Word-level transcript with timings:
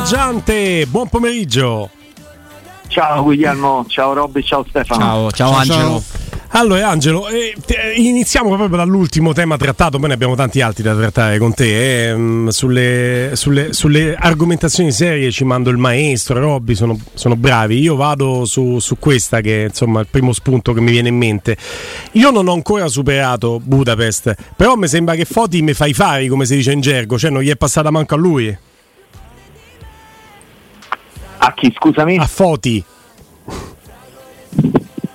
Mangiante, 0.00 0.86
buon 0.86 1.08
pomeriggio. 1.10 1.90
Ciao 2.88 3.22
Guglielmo, 3.22 3.84
ciao 3.86 4.14
Robby, 4.14 4.42
ciao 4.42 4.64
Stefano. 4.66 4.98
Ciao, 4.98 5.30
ciao, 5.30 5.50
ciao 5.50 5.58
Angelo. 5.58 6.02
Ciao. 6.02 6.38
Allora 6.52 6.88
Angelo, 6.88 7.28
eh, 7.28 7.54
iniziamo 7.96 8.48
proprio 8.56 8.78
dall'ultimo 8.78 9.34
tema 9.34 9.58
trattato, 9.58 9.98
poi 9.98 10.08
ne 10.08 10.14
abbiamo 10.14 10.34
tanti 10.34 10.62
altri 10.62 10.82
da 10.82 10.96
trattare 10.96 11.36
con 11.36 11.52
te. 11.52 12.12
Eh, 12.12 12.50
sulle, 12.50 13.32
sulle, 13.34 13.74
sulle, 13.74 14.14
argomentazioni 14.14 14.90
serie 14.90 15.30
ci 15.30 15.44
mando 15.44 15.68
il 15.68 15.76
maestro, 15.76 16.40
Robby, 16.40 16.74
sono, 16.74 16.98
sono 17.12 17.36
bravi. 17.36 17.78
Io 17.78 17.94
vado 17.94 18.46
su, 18.46 18.78
su, 18.78 18.98
questa 18.98 19.42
che 19.42 19.66
insomma 19.68 19.98
è 19.98 20.02
il 20.02 20.08
primo 20.10 20.32
spunto 20.32 20.72
che 20.72 20.80
mi 20.80 20.92
viene 20.92 21.10
in 21.10 21.16
mente. 21.18 21.58
Io 22.12 22.30
non 22.30 22.48
ho 22.48 22.54
ancora 22.54 22.88
superato 22.88 23.60
Budapest, 23.62 24.34
però 24.56 24.76
mi 24.76 24.88
sembra 24.88 25.14
che 25.14 25.26
Foti 25.26 25.60
mi 25.60 25.74
fai 25.74 25.92
fare, 25.92 26.26
come 26.26 26.46
si 26.46 26.56
dice 26.56 26.72
in 26.72 26.80
gergo, 26.80 27.18
cioè 27.18 27.30
non 27.30 27.42
gli 27.42 27.50
è 27.50 27.56
passata 27.56 27.90
manco 27.90 28.14
a 28.14 28.18
lui. 28.18 28.56
A 31.42 31.54
chi, 31.54 31.72
scusami? 31.74 32.18
A 32.18 32.26
Foti. 32.26 32.84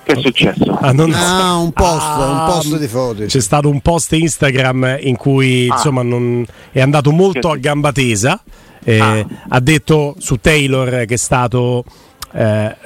Che 0.02 0.12
è 0.12 0.20
successo? 0.20 0.78
Ah, 0.80 0.92
non... 0.92 1.12
ah 1.12 1.56
un 1.56 1.72
post, 1.72 2.00
ah, 2.00 2.28
un 2.28 2.52
post 2.52 2.78
di 2.78 2.86
foto. 2.86 3.24
C'è 3.24 3.40
stato 3.40 3.68
un 3.68 3.80
post 3.80 4.12
Instagram 4.12 4.98
in 5.00 5.16
cui 5.16 5.68
ah. 5.68 5.74
insomma 5.74 6.02
non... 6.02 6.44
è 6.70 6.80
andato 6.80 7.10
molto 7.12 7.50
a 7.50 7.56
gamba 7.56 7.92
tesa. 7.92 8.40
Eh, 8.82 9.00
ah. 9.00 9.26
Ha 9.48 9.60
detto 9.60 10.14
su 10.18 10.36
Taylor 10.36 11.04
che 11.06 11.14
è 11.14 11.16
stato 11.16 11.84
eh, 12.36 12.76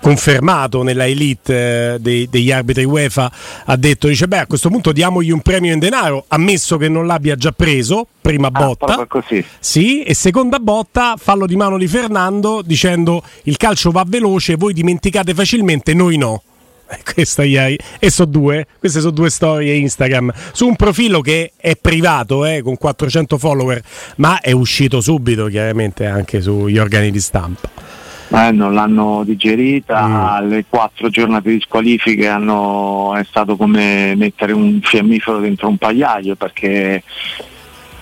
confermato 0.00 0.82
nella 0.82 1.06
elite 1.06 1.94
eh, 1.94 1.98
dei, 2.00 2.28
degli 2.28 2.50
arbitri 2.50 2.84
UEFA, 2.84 3.30
ha 3.66 3.76
detto, 3.76 4.08
dice, 4.08 4.26
beh 4.26 4.38
a 4.38 4.46
questo 4.46 4.68
punto 4.68 4.92
diamogli 4.92 5.30
un 5.30 5.40
premio 5.40 5.72
in 5.72 5.78
denaro, 5.78 6.24
ammesso 6.28 6.76
che 6.76 6.88
non 6.88 7.06
l'abbia 7.06 7.36
già 7.36 7.52
preso, 7.52 8.06
prima 8.20 8.48
ah, 8.48 8.50
botta, 8.50 9.06
così. 9.06 9.44
sì, 9.60 10.02
e 10.02 10.14
seconda 10.14 10.58
botta, 10.58 11.14
fallo 11.16 11.46
di 11.46 11.56
mano 11.56 11.78
di 11.78 11.86
Fernando 11.86 12.62
dicendo 12.62 13.22
il 13.44 13.56
calcio 13.56 13.90
va 13.90 14.04
veloce, 14.06 14.56
voi 14.56 14.72
dimenticate 14.72 15.32
facilmente, 15.32 15.94
noi 15.94 16.16
no. 16.16 16.42
Questa 17.14 17.44
ieri. 17.44 17.78
E 17.98 18.10
so 18.10 18.24
due. 18.24 18.66
Queste 18.78 19.00
sono 19.00 19.12
due 19.12 19.28
storie 19.28 19.74
Instagram. 19.74 20.32
Su 20.52 20.66
un 20.66 20.74
profilo 20.74 21.20
che 21.20 21.52
è 21.56 21.76
privato, 21.76 22.46
eh, 22.46 22.62
con 22.62 22.78
400 22.78 23.36
follower, 23.36 23.82
ma 24.16 24.40
è 24.40 24.52
uscito 24.52 25.02
subito, 25.02 25.46
chiaramente, 25.46 26.06
anche 26.06 26.40
sugli 26.40 26.78
organi 26.78 27.10
di 27.10 27.20
stampa. 27.20 27.87
Eh, 28.30 28.50
non 28.52 28.74
l'hanno 28.74 29.22
digerita, 29.24 30.40
mm. 30.42 30.48
le 30.48 30.64
quattro 30.68 31.08
giornate 31.08 31.50
di 31.50 31.60
squalifiche 31.60 32.28
hanno, 32.28 33.14
è 33.16 33.24
stato 33.24 33.56
come 33.56 34.14
mettere 34.16 34.52
un 34.52 34.80
fiammifero 34.82 35.38
dentro 35.38 35.68
un 35.68 35.78
pagliaio 35.78 36.36
perché 36.36 37.02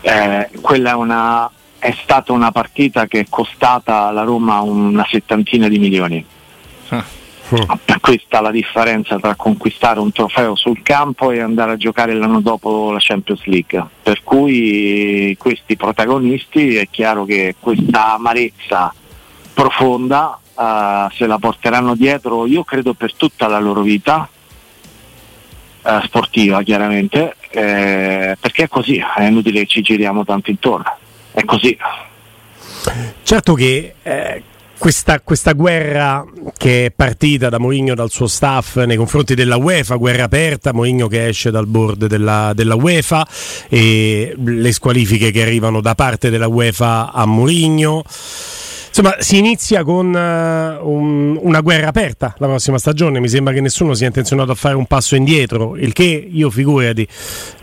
eh, 0.01 0.51
quella 0.61 0.91
è, 0.91 0.95
una, 0.95 1.49
è 1.79 1.95
stata 2.03 2.33
una 2.33 2.51
partita 2.51 3.07
che 3.07 3.21
è 3.21 3.27
costata 3.29 4.07
alla 4.07 4.25
Roma 4.25 4.61
una 4.61 5.07
settantina 5.09 5.69
di 5.69 5.79
milioni. 5.79 6.25
Ah. 6.89 7.05
Questa 8.01 8.39
è 8.39 8.43
la 8.43 8.51
differenza 8.51 9.21
tra 9.21 9.37
conquistare 9.37 10.01
un 10.01 10.11
trofeo 10.11 10.57
sul 10.57 10.83
campo 10.83 11.31
e 11.31 11.41
andare 11.41 11.73
a 11.73 11.77
giocare 11.77 12.13
l'anno 12.15 12.41
dopo 12.41 12.91
la 12.91 12.99
Champions 13.01 13.45
League. 13.45 13.85
Per 14.03 14.25
cui 14.25 15.37
questi 15.39 15.77
protagonisti 15.77 16.75
è 16.75 16.89
chiaro 16.91 17.25
che 17.25 17.55
questa 17.61 18.15
amarezza 18.15 18.93
profonda, 19.57 20.39
uh, 20.53 21.11
se 21.15 21.27
la 21.27 21.39
porteranno 21.39 21.95
dietro, 21.95 22.45
io 22.45 22.63
credo 22.63 22.93
per 22.93 23.15
tutta 23.15 23.49
la 23.49 23.59
loro 23.59 23.81
vita 23.81 24.29
uh, 25.83 26.01
sportiva 26.03 26.63
chiaramente, 26.63 27.37
eh, 27.49 28.37
perché 28.39 28.65
è 28.65 28.69
così, 28.69 29.03
è 29.17 29.23
inutile 29.23 29.61
che 29.61 29.67
ci 29.67 29.81
giriamo 29.81 30.27
tanto 30.27 30.51
intorno, 30.51 30.95
è 31.33 31.43
così. 31.47 31.75
Certo 33.23 33.55
che 33.55 33.95
eh, 34.03 34.43
questa, 34.77 35.21
questa, 35.21 35.53
guerra 35.53 36.23
che 36.59 36.87
è 36.87 36.91
partita 36.91 37.49
da 37.49 37.59
Mourinho 37.59 37.95
dal 37.95 38.11
suo 38.11 38.27
staff 38.27 38.77
nei 38.85 38.99
confronti 38.99 39.35
della 39.35 39.57
UEFA, 39.57 39.97
guerra 39.97 40.25
aperta, 40.25 40.75
Mourinho 40.75 41.09
che 41.09 41.29
esce 41.29 41.51
dal 41.51 41.67
board 41.67 42.05
della, 42.05 42.53
della, 42.55 42.75
UEFA 42.75 43.27
e 43.71 44.35
le 44.37 44.73
squalifiche 44.73 45.31
che 45.31 45.41
arrivano 45.41 45.81
da 45.81 45.95
parte 45.95 46.29
della 46.29 46.47
UEFA 46.47 47.11
a 47.11 47.25
Mourinho. 47.25 48.05
Insomma, 48.99 49.21
si 49.21 49.37
inizia 49.37 49.85
con 49.85 50.07
uh, 50.07 50.89
un, 50.91 51.39
una 51.43 51.61
guerra 51.61 51.89
aperta 51.89 52.35
la 52.39 52.47
prossima 52.47 52.79
stagione. 52.79 53.21
Mi 53.21 53.29
sembra 53.29 53.53
che 53.53 53.61
nessuno 53.61 53.93
sia 53.93 54.07
intenzionato 54.07 54.53
a 54.53 54.55
fare 54.55 54.75
un 54.75 54.87
passo 54.87 55.17
indietro. 55.17 55.77
Il 55.77 55.93
che 55.93 56.05
io, 56.05 56.49
figurati, 56.49 57.07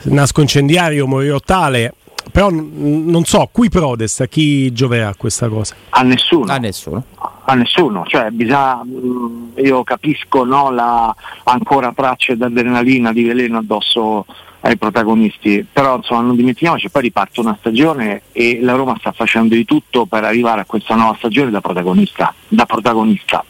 nasco 0.03 0.41
incendiario, 0.41 1.07
morirò 1.07 1.39
tale. 1.39 1.95
Però 2.31 2.51
n- 2.51 3.05
non 3.07 3.23
so, 3.25 3.49
qui 3.51 3.67
protest, 3.69 4.21
a 4.21 4.27
chi 4.27 4.71
gioverà 4.73 5.11
questa 5.17 5.49
cosa? 5.49 5.73
A 5.89 6.03
nessuno. 6.03 6.51
A 6.51 6.57
nessuno. 6.57 7.03
A 7.45 7.55
nessuno, 7.55 8.05
cioè 8.05 8.29
bisogna, 8.29 8.83
mm, 8.85 9.57
io 9.57 9.83
capisco 9.83 10.43
no, 10.43 10.69
la, 10.69 11.13
ancora 11.45 11.91
tracce 11.95 12.37
d'adrenalina, 12.37 13.11
di 13.11 13.23
veleno 13.23 13.57
addosso 13.57 14.23
ai 14.65 14.77
protagonisti, 14.77 15.65
però 15.71 15.97
insomma 15.97 16.21
non 16.21 16.37
dimentichiamoci, 16.37 16.89
poi 16.89 17.03
riparte 17.03 17.41
una 17.41 17.55
stagione 17.59 18.23
e 18.31 18.59
la 18.61 18.75
Roma 18.75 18.95
sta 18.97 19.11
facendo 19.11 19.55
di 19.55 19.65
tutto 19.65 20.05
per 20.05 20.23
arrivare 20.23 20.61
a 20.61 20.65
questa 20.65 20.95
nuova 20.95 21.15
stagione 21.17 21.51
da 21.51 21.59
protagonista. 21.59 22.33
Da 22.47 22.65
protagonista. 22.65 23.43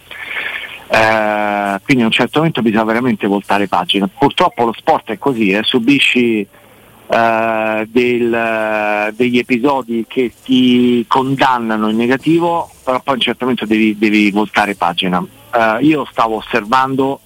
Eh, 0.87 1.79
quindi 1.83 2.03
a 2.03 2.07
un 2.07 2.11
certo 2.11 2.39
momento 2.39 2.63
bisogna 2.63 2.83
veramente 2.83 3.27
voltare 3.27 3.67
pagina. 3.67 4.07
Purtroppo 4.07 4.65
lo 4.65 4.73
sport 4.75 5.11
è 5.11 5.19
così, 5.19 5.51
eh, 5.51 5.61
subisci 5.61 6.47
eh, 7.07 7.87
del, 7.91 9.13
degli 9.15 9.37
episodi 9.37 10.05
che 10.07 10.31
ti 10.43 11.05
condannano 11.07 11.89
in 11.89 11.95
negativo, 11.95 12.71
però 12.83 12.99
poi 13.01 13.13
a 13.13 13.17
un 13.17 13.21
certo 13.21 13.39
momento 13.41 13.67
devi, 13.67 13.95
devi 13.99 14.31
voltare 14.31 14.73
pagina. 14.73 15.23
Eh, 15.53 15.77
io 15.85 16.07
stavo 16.09 16.37
osservando 16.37 17.19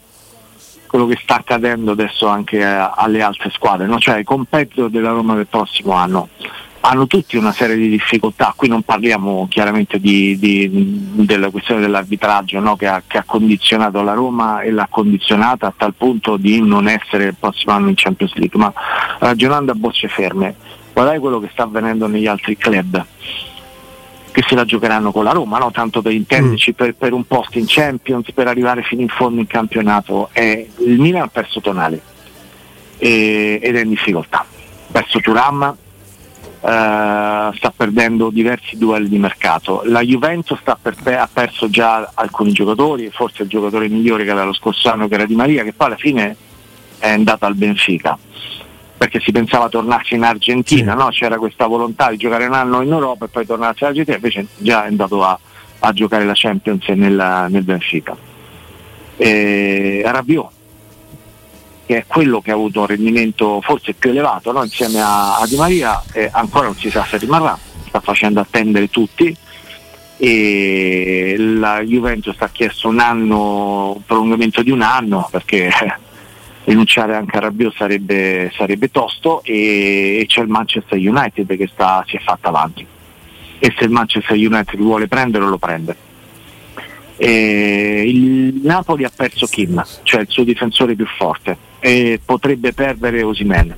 quello 0.88 1.06
che 1.06 1.18
sta 1.22 1.36
accadendo 1.36 1.92
adesso 1.92 2.28
anche 2.28 2.64
alle 2.64 3.22
altre 3.22 3.52
squadre, 3.52 3.86
no? 3.86 4.00
cioè 4.00 4.20
i 4.20 4.24
competitor 4.24 4.90
della 4.90 5.12
Roma 5.12 5.36
del 5.36 5.48
prossimo 5.48 5.92
anno 5.92 6.30
hanno 6.80 7.08
tutti 7.08 7.36
una 7.36 7.52
serie 7.52 7.76
di 7.76 7.90
difficoltà, 7.90 8.54
qui 8.56 8.70
non 8.70 8.82
parliamo 8.82 9.48
chiaramente 9.50 10.00
di, 10.00 10.38
di, 10.40 10.70
della 11.26 11.50
questione 11.50 11.82
dell'arbitraggio 11.82 12.60
no? 12.60 12.76
che, 12.78 12.88
ha, 12.88 13.02
che, 13.06 13.18
ha, 13.18 13.24
condizionato 13.26 14.02
la 14.02 14.14
Roma 14.14 14.62
e 14.62 14.72
l'ha 14.72 14.88
condizionata 14.90 15.68
a 15.68 15.74
tal 15.76 15.94
punto 15.96 16.38
di 16.38 16.62
non 16.62 16.88
essere 16.88 17.26
il 17.26 17.36
prossimo 17.38 17.74
anno 17.74 17.90
in 17.90 17.96
Champions 17.96 18.34
League, 18.36 18.58
ma 18.60 18.72
ragionando 19.20 19.74
a 19.74 19.76
bocce 19.76 20.08
ferme, 20.08 20.56
guardate 20.94 21.20
quello 21.20 21.40
che 21.40 21.50
sta 21.52 21.64
avvenendo 21.64 22.08
negli 22.08 22.28
altri 22.28 22.56
club 22.56 23.06
che 24.38 24.44
se 24.48 24.54
la 24.54 24.66
giocheranno 24.66 25.12
con 25.12 25.24
la 25.24 25.32
Roma, 25.32 25.58
no? 25.58 25.72
tanto 25.72 26.04
per 26.04 26.12
intenderci, 26.12 26.70
mm. 26.70 26.74
per, 26.76 26.94
per, 26.94 27.12
un 27.12 27.26
post 27.26 27.56
in 27.56 27.64
Champions, 27.66 28.32
per 28.34 28.46
arrivare 28.46 28.84
fino 28.84 29.02
in 29.02 29.08
fondo 29.08 29.40
in 29.40 29.48
campionato. 29.48 30.30
E 30.32 30.70
il 30.78 31.00
Milan 31.00 31.24
ha 31.24 31.28
perso 31.28 31.60
Tonali 31.60 32.00
e, 33.00 33.60
ed 33.60 33.76
è 33.76 33.82
in 33.82 33.90
difficoltà. 33.90 34.42
Ha 34.42 34.46
perso 34.92 35.20
Turam, 35.22 35.76
uh, 36.60 36.60
sta 36.62 37.74
perdendo 37.76 38.30
diversi 38.30 38.78
duelli 38.78 39.10
di 39.10 39.18
mercato. 39.18 39.82
La 39.86 40.02
Juventus 40.02 40.60
per, 40.62 40.96
ha 41.18 41.30
perso 41.34 41.68
già 41.68 42.12
alcuni 42.14 42.52
giocatori, 42.52 43.10
forse 43.10 43.42
il 43.42 43.50
giocatore 43.50 43.90
migliore 43.90 44.24
che 44.24 44.30
aveva 44.30 44.46
lo 44.46 44.54
scorso 44.54 44.88
anno 44.92 45.08
che 45.08 45.16
era 45.16 45.26
Di 45.26 45.34
Maria, 45.34 45.64
che 45.64 45.74
poi 45.74 45.88
alla 45.88 45.96
fine 45.96 46.36
è 47.00 47.10
andata 47.10 47.48
al 47.48 47.56
Benfica 47.56 48.16
perché 48.98 49.20
si 49.20 49.32
pensava 49.32 49.70
tornarci 49.70 50.16
in 50.16 50.24
Argentina, 50.24 50.92
sì. 50.94 50.98
no? 50.98 51.08
c'era 51.10 51.38
questa 51.38 51.68
volontà 51.68 52.10
di 52.10 52.18
giocare 52.18 52.46
un 52.46 52.54
anno 52.54 52.82
in 52.82 52.92
Europa 52.92 53.26
e 53.26 53.28
poi 53.28 53.46
tornarci 53.46 53.84
in 53.84 53.90
Argentina, 53.90 54.16
invece 54.18 54.48
già 54.58 54.86
è 54.86 54.88
andato 54.88 55.24
a, 55.24 55.40
a 55.80 55.94
giocare 55.94 56.26
la 56.26 56.34
Champions 56.36 56.88
nel, 56.90 57.46
nel 57.50 57.64
Benfica. 57.64 58.16
E 59.16 60.02
Rabiot, 60.04 60.50
che 61.86 61.98
è 61.98 62.06
quello 62.08 62.42
che 62.42 62.52
ha 62.52 62.56
avuto 62.56 62.82
un 62.82 62.88
rendimento 62.88 63.62
forse 63.62 63.94
più 63.94 64.10
elevato 64.10 64.52
no? 64.52 64.64
insieme 64.64 65.00
a, 65.00 65.38
a, 65.38 65.48
Di 65.48 65.56
Maria, 65.56 66.04
eh, 66.12 66.30
ancora 66.32 66.66
non 66.66 66.76
si 66.76 66.90
sa 66.90 67.06
se 67.06 67.18
rimarrà, 67.18 67.58
sta 67.88 68.00
facendo 68.00 68.40
attendere 68.40 68.90
tutti 68.90 69.36
e 70.20 71.36
la 71.38 71.82
Juventus 71.82 72.36
ha 72.40 72.50
chiesto 72.50 72.88
un 72.88 73.00
anno, 73.00 73.94
un 73.94 74.04
prolungamento 74.04 74.64
di 74.64 74.72
un 74.72 74.82
anno 74.82 75.28
perché 75.30 75.70
rinunciare 76.68 77.16
anche 77.16 77.38
a 77.38 77.40
Rabiot 77.40 77.76
sarebbe, 77.76 78.52
sarebbe 78.56 78.92
tosto 78.92 79.42
e, 79.44 80.20
e, 80.20 80.26
c'è 80.28 80.42
il 80.42 80.50
Manchester 80.50 80.98
United 80.98 81.56
che 81.56 81.70
sta, 81.72 82.04
si 82.08 82.18
è 82.18 82.20
fatto 82.20 82.50
avanti 82.50 82.86
e 83.60 83.74
se 83.78 83.86
il 83.86 83.90
Manchester 83.90 84.36
United 84.36 84.78
vuole 84.78 85.08
prendere 85.08 85.46
lo 85.46 85.58
prende. 85.58 85.96
E 87.16 88.04
il 88.06 88.60
Napoli 88.62 89.06
ha 89.06 89.12
perso 89.14 89.48
Kim, 89.48 89.84
cioè 90.04 90.22
il 90.22 90.28
suo 90.30 90.44
difensore 90.44 90.94
più 90.94 91.08
forte 91.08 91.58
e 91.80 92.20
potrebbe 92.24 92.74
perdere 92.74 93.24
Osimen 93.24 93.76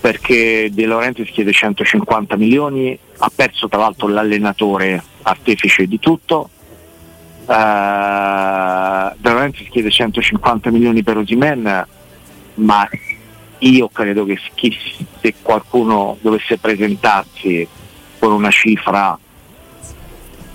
perché 0.00 0.68
De 0.72 0.84
Laurentiis 0.84 1.30
chiede 1.30 1.52
150 1.52 2.36
milioni, 2.36 2.98
ha 3.18 3.30
perso 3.32 3.68
tra 3.68 3.78
l'altro 3.78 4.08
l'allenatore 4.08 5.00
artefice 5.22 5.86
di 5.86 6.00
tutto 6.00 6.50
De 7.52 9.28
Laurentiis 9.28 9.68
chiede 9.68 9.90
150 9.90 10.70
milioni 10.70 11.02
per 11.02 11.18
Osimen, 11.18 11.86
ma 12.54 12.88
io 13.58 13.88
credo 13.88 14.24
che 14.24 14.38
se 15.20 15.34
qualcuno 15.42 16.16
dovesse 16.22 16.56
presentarsi 16.56 17.68
con 18.18 18.32
una 18.32 18.50
cifra 18.50 19.18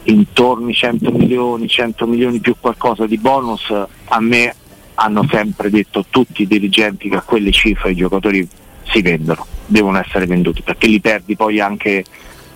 intorno 0.04 0.68
ai 0.68 0.74
100 0.74 1.12
milioni, 1.12 1.68
100 1.68 2.08
milioni 2.08 2.40
più 2.40 2.56
qualcosa 2.60 3.06
di 3.06 3.18
bonus, 3.18 3.72
a 3.72 4.20
me 4.20 4.56
hanno 4.96 5.28
sempre 5.30 5.70
detto 5.70 6.06
tutti 6.10 6.42
i 6.42 6.48
dirigenti 6.48 7.10
che 7.10 7.18
a 7.18 7.22
quelle 7.22 7.52
cifre 7.52 7.92
i 7.92 7.96
giocatori 7.96 8.48
si 8.84 9.02
vendono, 9.04 9.46
devono 9.68 10.00
essere 10.00 10.26
venduti, 10.26 10.64
perché 10.64 10.88
li 10.88 11.00
perdi 11.00 11.36
poi 11.36 11.60
anche 11.60 12.04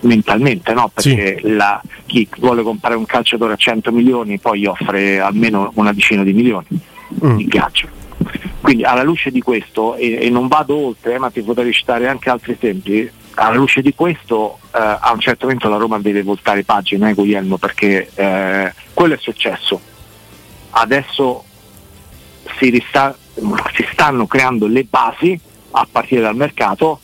mentalmente, 0.02 0.74
no? 0.74 0.90
perché 0.94 1.38
sì. 1.40 1.54
la, 1.54 1.82
chi 2.06 2.28
vuole 2.40 2.64
comprare 2.64 2.96
un 2.96 3.06
calciatore 3.06 3.54
a 3.54 3.58
100 3.58 3.92
milioni 3.92 4.40
poi 4.40 4.66
offre 4.66 5.20
almeno 5.20 5.72
una 5.76 5.94
decina 5.94 6.24
di 6.24 6.34
milioni 6.34 6.68
mm. 7.24 7.36
di 7.38 7.48
calcio. 7.48 7.88
Quindi 8.62 8.84
alla 8.84 9.04
luce 9.04 9.32
di 9.32 9.42
questo, 9.42 9.96
e, 9.96 10.20
e 10.22 10.30
non 10.30 10.48
vado 10.48 10.76
oltre, 10.76 11.16
eh, 11.16 11.18
ma 11.18 11.30
ti 11.30 11.42
potrei 11.42 11.74
citare 11.74 12.08
anche 12.08 12.30
altri 12.30 12.54
esempi, 12.54 13.10
alla 13.36 13.56
luce 13.56 13.82
di 13.82 13.94
questo 13.96 14.60
eh, 14.74 14.78
a 14.78 15.12
un 15.12 15.20
certo 15.20 15.46
momento 15.46 15.70
la 15.70 15.78
Roma 15.78 16.00
deve 16.00 16.22
voltare 16.22 16.64
pagina, 16.64 17.10
eh, 17.10 17.14
Guglielmo, 17.14 17.58
perché 17.58 18.10
eh, 18.14 18.74
quello 18.94 19.16
è 19.16 19.18
successo. 19.18 19.80
Adesso 20.72 21.44
si, 22.60 22.70
rista- 22.70 23.16
si 23.34 23.86
stanno 23.92 24.28
creando 24.28 24.68
le 24.68 24.84
basi 24.84 25.40
a 25.72 25.88
partire 25.90 26.22
dal 26.22 26.36
mercato 26.36 27.00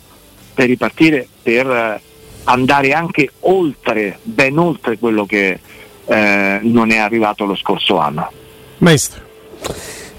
per 0.54 0.68
ripartire, 0.68 1.28
per 1.42 1.68
eh, 1.68 2.02
andare 2.48 2.94
anche 2.94 3.30
oltre, 3.42 4.20
ben 4.22 4.58
oltre 4.58 4.98
quello 4.98 5.26
che 5.26 5.60
eh, 6.06 6.60
non 6.64 6.92
è 6.92 6.98
arrivato 6.98 7.46
lo 7.46 7.56
scorso 7.56 7.98
anno. 7.98 8.32
Maestro. 8.80 9.22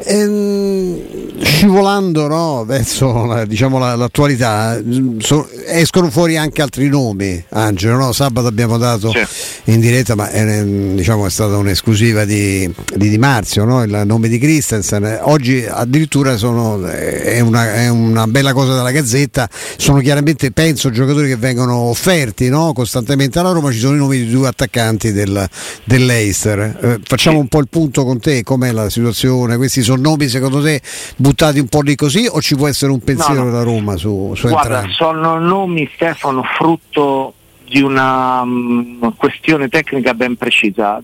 Ehm, 0.04 1.42
scivolando 1.42 2.26
no, 2.28 2.64
verso 2.64 3.24
la, 3.24 3.44
diciamo, 3.44 3.78
la, 3.78 3.96
l'attualità, 3.96 4.80
so, 5.18 5.48
escono 5.66 6.10
fuori 6.10 6.36
anche 6.36 6.62
altri 6.62 6.88
nomi, 6.88 7.42
Angelo. 7.50 7.96
No? 7.96 8.12
Sabato 8.12 8.46
abbiamo 8.46 8.78
dato 8.78 9.10
sì. 9.10 9.72
in 9.72 9.80
diretta, 9.80 10.14
ma 10.14 10.30
è, 10.30 10.64
diciamo, 10.64 11.26
è 11.26 11.30
stata 11.30 11.56
un'esclusiva 11.56 12.24
di, 12.24 12.72
di, 12.94 13.08
di 13.08 13.18
Marzio, 13.18 13.64
no? 13.64 13.82
il 13.82 14.02
nome 14.04 14.28
di 14.28 14.38
Christensen. 14.38 15.18
Oggi 15.22 15.64
addirittura 15.68 16.36
sono, 16.36 16.84
è, 16.86 17.40
una, 17.40 17.74
è, 17.74 17.88
una, 17.88 18.26
bella 18.26 18.52
cosa 18.52 18.74
della 18.74 18.90
Gazzetta. 18.90 19.48
Sono 19.76 20.00
chiaramente, 20.00 20.52
penso, 20.52 20.90
giocatori 20.90 21.28
che 21.28 21.36
vengono 21.36 21.76
offerti 21.76 22.48
costantemente 22.72 23.38
alla 23.38 23.50
Roma. 23.50 23.72
Ci 23.72 23.78
sono 23.78 23.96
i 23.96 23.98
nomi 23.98 24.18
di 24.18 24.30
due 24.30 24.48
attaccanti 24.48 25.12
del, 25.12 25.48
dell'Eister. 25.84 26.78
Eh, 26.80 27.00
facciamo 27.02 27.36
sì. 27.36 27.42
un 27.42 27.48
po' 27.48 27.58
il 27.58 27.68
punto 27.68 28.04
con 28.04 28.20
te, 28.20 28.42
com'è 28.42 28.70
la 28.72 28.88
situazione? 28.90 29.56
Questi 29.56 29.82
sono 29.88 30.02
nomi 30.02 30.28
secondo 30.28 30.62
te 30.62 30.82
buttati 31.16 31.58
un 31.58 31.68
po' 31.68 31.80
lì 31.80 31.94
così 31.94 32.28
o 32.30 32.42
ci 32.42 32.56
può 32.56 32.68
essere 32.68 32.92
un 32.92 33.00
pensiero 33.00 33.44
no, 33.44 33.46
no. 33.46 33.52
da 33.52 33.62
Roma 33.62 33.96
su, 33.96 34.32
su 34.34 34.48
Guarda, 34.48 34.82
entrambi? 34.82 34.92
sono 34.92 35.38
nomi 35.38 35.90
Stefano 35.94 36.42
frutto 36.42 37.32
di 37.66 37.80
una 37.80 38.42
um, 38.42 39.14
questione 39.16 39.68
tecnica 39.68 40.12
ben 40.14 40.36
precisa. 40.36 41.02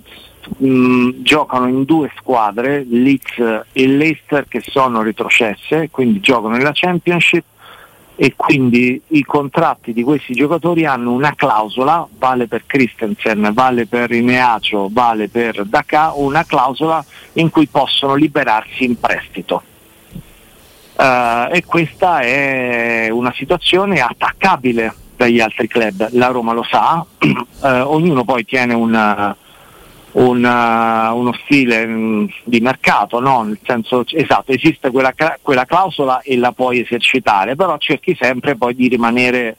Mm, 0.62 1.22
giocano 1.22 1.68
in 1.68 1.84
due 1.84 2.10
squadre, 2.18 2.84
Leeds 2.86 3.64
e 3.72 3.86
Leicester 3.86 4.46
che 4.46 4.62
sono 4.62 5.00
retrocesse, 5.00 5.88
quindi 5.90 6.20
giocano 6.20 6.56
nella 6.56 6.72
Championship 6.74 7.44
e 8.16 8.34
quindi 8.36 9.00
i 9.08 9.24
contratti 9.24 9.92
di 9.92 10.02
questi 10.02 10.34
giocatori 10.34 10.86
hanno 10.86 11.12
una 11.12 11.34
clausola, 11.34 12.06
vale 12.16 12.46
per 12.46 12.64
Christensen, 12.66 13.50
vale 13.52 13.86
per 13.86 14.12
Ineacio, 14.12 14.88
vale 14.90 15.28
per 15.28 15.64
Daka, 15.64 16.12
una 16.14 16.44
clausola 16.44 17.04
in 17.34 17.50
cui 17.50 17.66
possono 17.66 18.14
liberarsi 18.14 18.84
in 18.84 18.98
prestito. 18.98 19.62
Uh, 20.96 21.50
e 21.50 21.64
questa 21.66 22.20
è 22.20 23.08
una 23.10 23.32
situazione 23.34 24.00
attaccabile 24.00 24.94
dagli 25.16 25.40
altri 25.40 25.66
club, 25.66 26.08
la 26.12 26.28
Roma 26.28 26.52
lo 26.52 26.62
sa, 26.62 27.04
uh, 27.04 27.66
ognuno 27.66 28.24
poi 28.24 28.44
tiene 28.44 28.74
una, 28.74 29.36
una, 30.14 31.12
uno 31.12 31.32
stile 31.44 31.86
mm, 31.86 32.26
di 32.44 32.60
mercato, 32.60 33.20
no? 33.20 33.42
nel 33.42 33.58
senso 33.64 34.04
esatto, 34.06 34.52
esiste 34.52 34.90
quella, 34.90 35.12
quella, 35.40 35.64
clausola 35.64 36.20
e 36.20 36.36
la 36.36 36.52
puoi 36.52 36.80
esercitare, 36.80 37.56
però 37.56 37.76
cerchi 37.78 38.16
sempre 38.20 38.56
poi 38.56 38.74
di 38.74 38.88
rimanere 38.88 39.56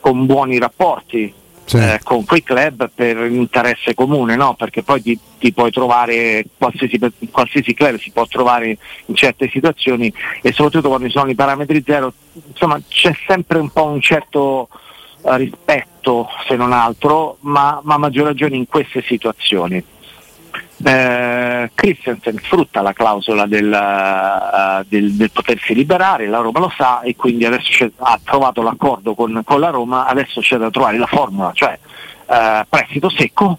con 0.00 0.26
buoni 0.26 0.58
rapporti 0.58 1.32
sì. 1.64 1.76
eh, 1.76 2.00
con 2.02 2.24
quei 2.24 2.42
club 2.42 2.90
per 2.94 3.18
interesse 3.18 3.94
comune, 3.94 4.34
no? 4.36 4.54
perché 4.54 4.82
poi 4.82 5.02
ti, 5.02 5.18
ti 5.38 5.52
puoi 5.52 5.70
trovare, 5.70 6.44
qualsiasi, 6.56 6.98
qualsiasi, 7.30 7.74
club 7.74 7.98
si 7.98 8.10
può 8.10 8.26
trovare 8.26 8.78
in 9.06 9.14
certe 9.14 9.48
situazioni 9.50 10.12
e 10.40 10.52
soprattutto 10.52 10.88
quando 10.88 11.06
ci 11.06 11.12
sono 11.16 11.30
i 11.30 11.34
parametri 11.34 11.82
zero, 11.84 12.12
insomma 12.48 12.80
c'è 12.88 13.14
sempre 13.26 13.58
un 13.58 13.70
po' 13.70 13.84
un 13.84 14.00
certo 14.00 14.68
eh, 15.24 15.52
rispetto 16.02 16.28
se 16.48 16.56
non 16.56 16.72
altro, 16.72 17.36
ma, 17.40 17.80
a 17.84 17.98
maggior 17.98 18.26
ragione 18.26 18.56
in 18.56 18.66
queste 18.66 19.02
situazioni. 19.02 19.82
Eh, 20.84 21.70
Christensen 21.72 22.38
sfrutta 22.42 22.82
la 22.82 22.92
clausola 22.92 23.46
del, 23.46 23.70
uh, 23.70 24.84
del, 24.88 25.12
del, 25.12 25.30
potersi 25.30 25.74
liberare, 25.74 26.26
la 26.26 26.38
Roma 26.38 26.58
lo 26.58 26.72
sa 26.76 27.02
e 27.02 27.14
quindi 27.14 27.44
adesso 27.44 27.88
ha 27.98 28.18
trovato 28.22 28.62
l'accordo 28.62 29.14
con, 29.14 29.42
con, 29.44 29.60
la 29.60 29.70
Roma, 29.70 30.06
adesso 30.06 30.40
c'è 30.40 30.56
da 30.56 30.70
trovare 30.70 30.98
la 30.98 31.06
formula, 31.06 31.52
cioè 31.54 31.78
uh, 32.26 32.66
prestito 32.68 33.08
secco 33.08 33.56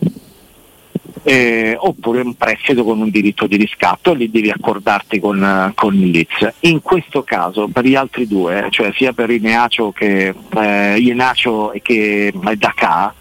eh, 1.23 1.75
oppure 1.79 2.21
un 2.21 2.35
prestito 2.35 2.83
con 2.83 2.99
un 2.99 3.09
diritto 3.09 3.47
di 3.47 3.55
riscatto 3.55 4.11
e 4.11 4.15
lì 4.15 4.29
devi 4.29 4.49
accordarti 4.49 5.19
con, 5.19 5.71
con 5.75 5.93
il 5.95 6.11
Leeds. 6.11 6.55
In 6.61 6.81
questo 6.81 7.23
caso 7.23 7.67
per 7.69 7.85
gli 7.85 7.95
altri 7.95 8.27
due, 8.27 8.67
cioè 8.69 8.91
sia 8.93 9.13
per 9.13 9.29
Ineacio 9.29 9.91
che 9.91 10.33
eh, 10.55 10.97
Ienacio 10.97 11.73
che 11.81 12.33
Dakar, 12.57 13.13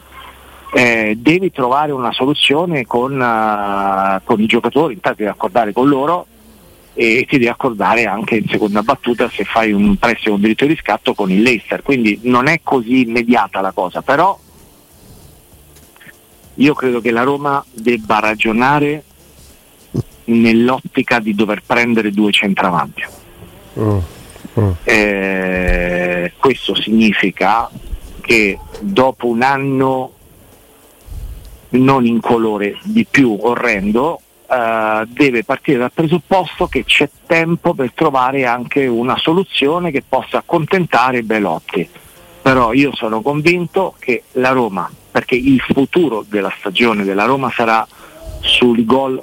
eh, 0.74 1.14
devi 1.18 1.52
trovare 1.52 1.92
una 1.92 2.12
soluzione 2.12 2.86
con, 2.86 3.12
uh, 3.12 4.24
con 4.24 4.40
i 4.40 4.46
giocatori, 4.46 4.94
intanto 4.94 5.18
devi 5.18 5.30
accordare 5.30 5.72
con 5.72 5.86
loro 5.86 6.26
e 6.94 7.26
ti 7.28 7.36
devi 7.36 7.48
accordare 7.48 8.06
anche 8.06 8.36
in 8.36 8.48
seconda 8.48 8.82
battuta 8.82 9.28
se 9.28 9.44
fai 9.44 9.72
un 9.72 9.96
prestito 9.96 10.30
con 10.30 10.40
diritto 10.40 10.64
di 10.64 10.72
riscatto 10.72 11.14
con 11.14 11.30
il 11.30 11.42
Leicester, 11.42 11.82
quindi 11.82 12.20
non 12.22 12.48
è 12.48 12.60
così 12.62 13.02
immediata 13.02 13.60
la 13.60 13.72
cosa, 13.72 14.00
però 14.00 14.38
io 16.54 16.74
credo 16.74 17.00
che 17.00 17.10
la 17.10 17.22
Roma 17.22 17.64
debba 17.70 18.18
ragionare 18.20 19.04
nell'ottica 20.24 21.18
di 21.18 21.34
dover 21.34 21.62
prendere 21.64 22.10
due 22.10 22.32
centravanti. 22.32 23.04
Mm. 23.78 23.98
Mm. 24.58 24.70
Eh, 24.84 26.32
questo 26.36 26.74
significa 26.74 27.70
che 28.20 28.58
dopo 28.80 29.26
un 29.26 29.42
anno 29.42 30.12
non 31.70 32.04
in 32.04 32.20
colore 32.20 32.78
di 32.84 33.06
più 33.08 33.36
orrendo, 33.40 34.20
eh, 34.48 35.04
deve 35.08 35.44
partire 35.44 35.78
dal 35.78 35.92
presupposto 35.92 36.66
che 36.66 36.84
c'è 36.84 37.08
tempo 37.26 37.72
per 37.72 37.92
trovare 37.94 38.44
anche 38.44 38.86
una 38.86 39.16
soluzione 39.16 39.90
che 39.90 40.02
possa 40.06 40.38
accontentare 40.38 41.22
Belotti. 41.22 41.88
Però 42.42 42.72
io 42.72 42.94
sono 42.94 43.22
convinto 43.22 43.94
che 43.98 44.24
la 44.32 44.50
Roma, 44.50 44.90
perché 45.10 45.36
il 45.36 45.60
futuro 45.60 46.24
della 46.28 46.52
stagione 46.58 47.04
della 47.04 47.24
Roma 47.24 47.50
sarà 47.54 47.86
sui 48.40 48.84
gol 48.84 49.22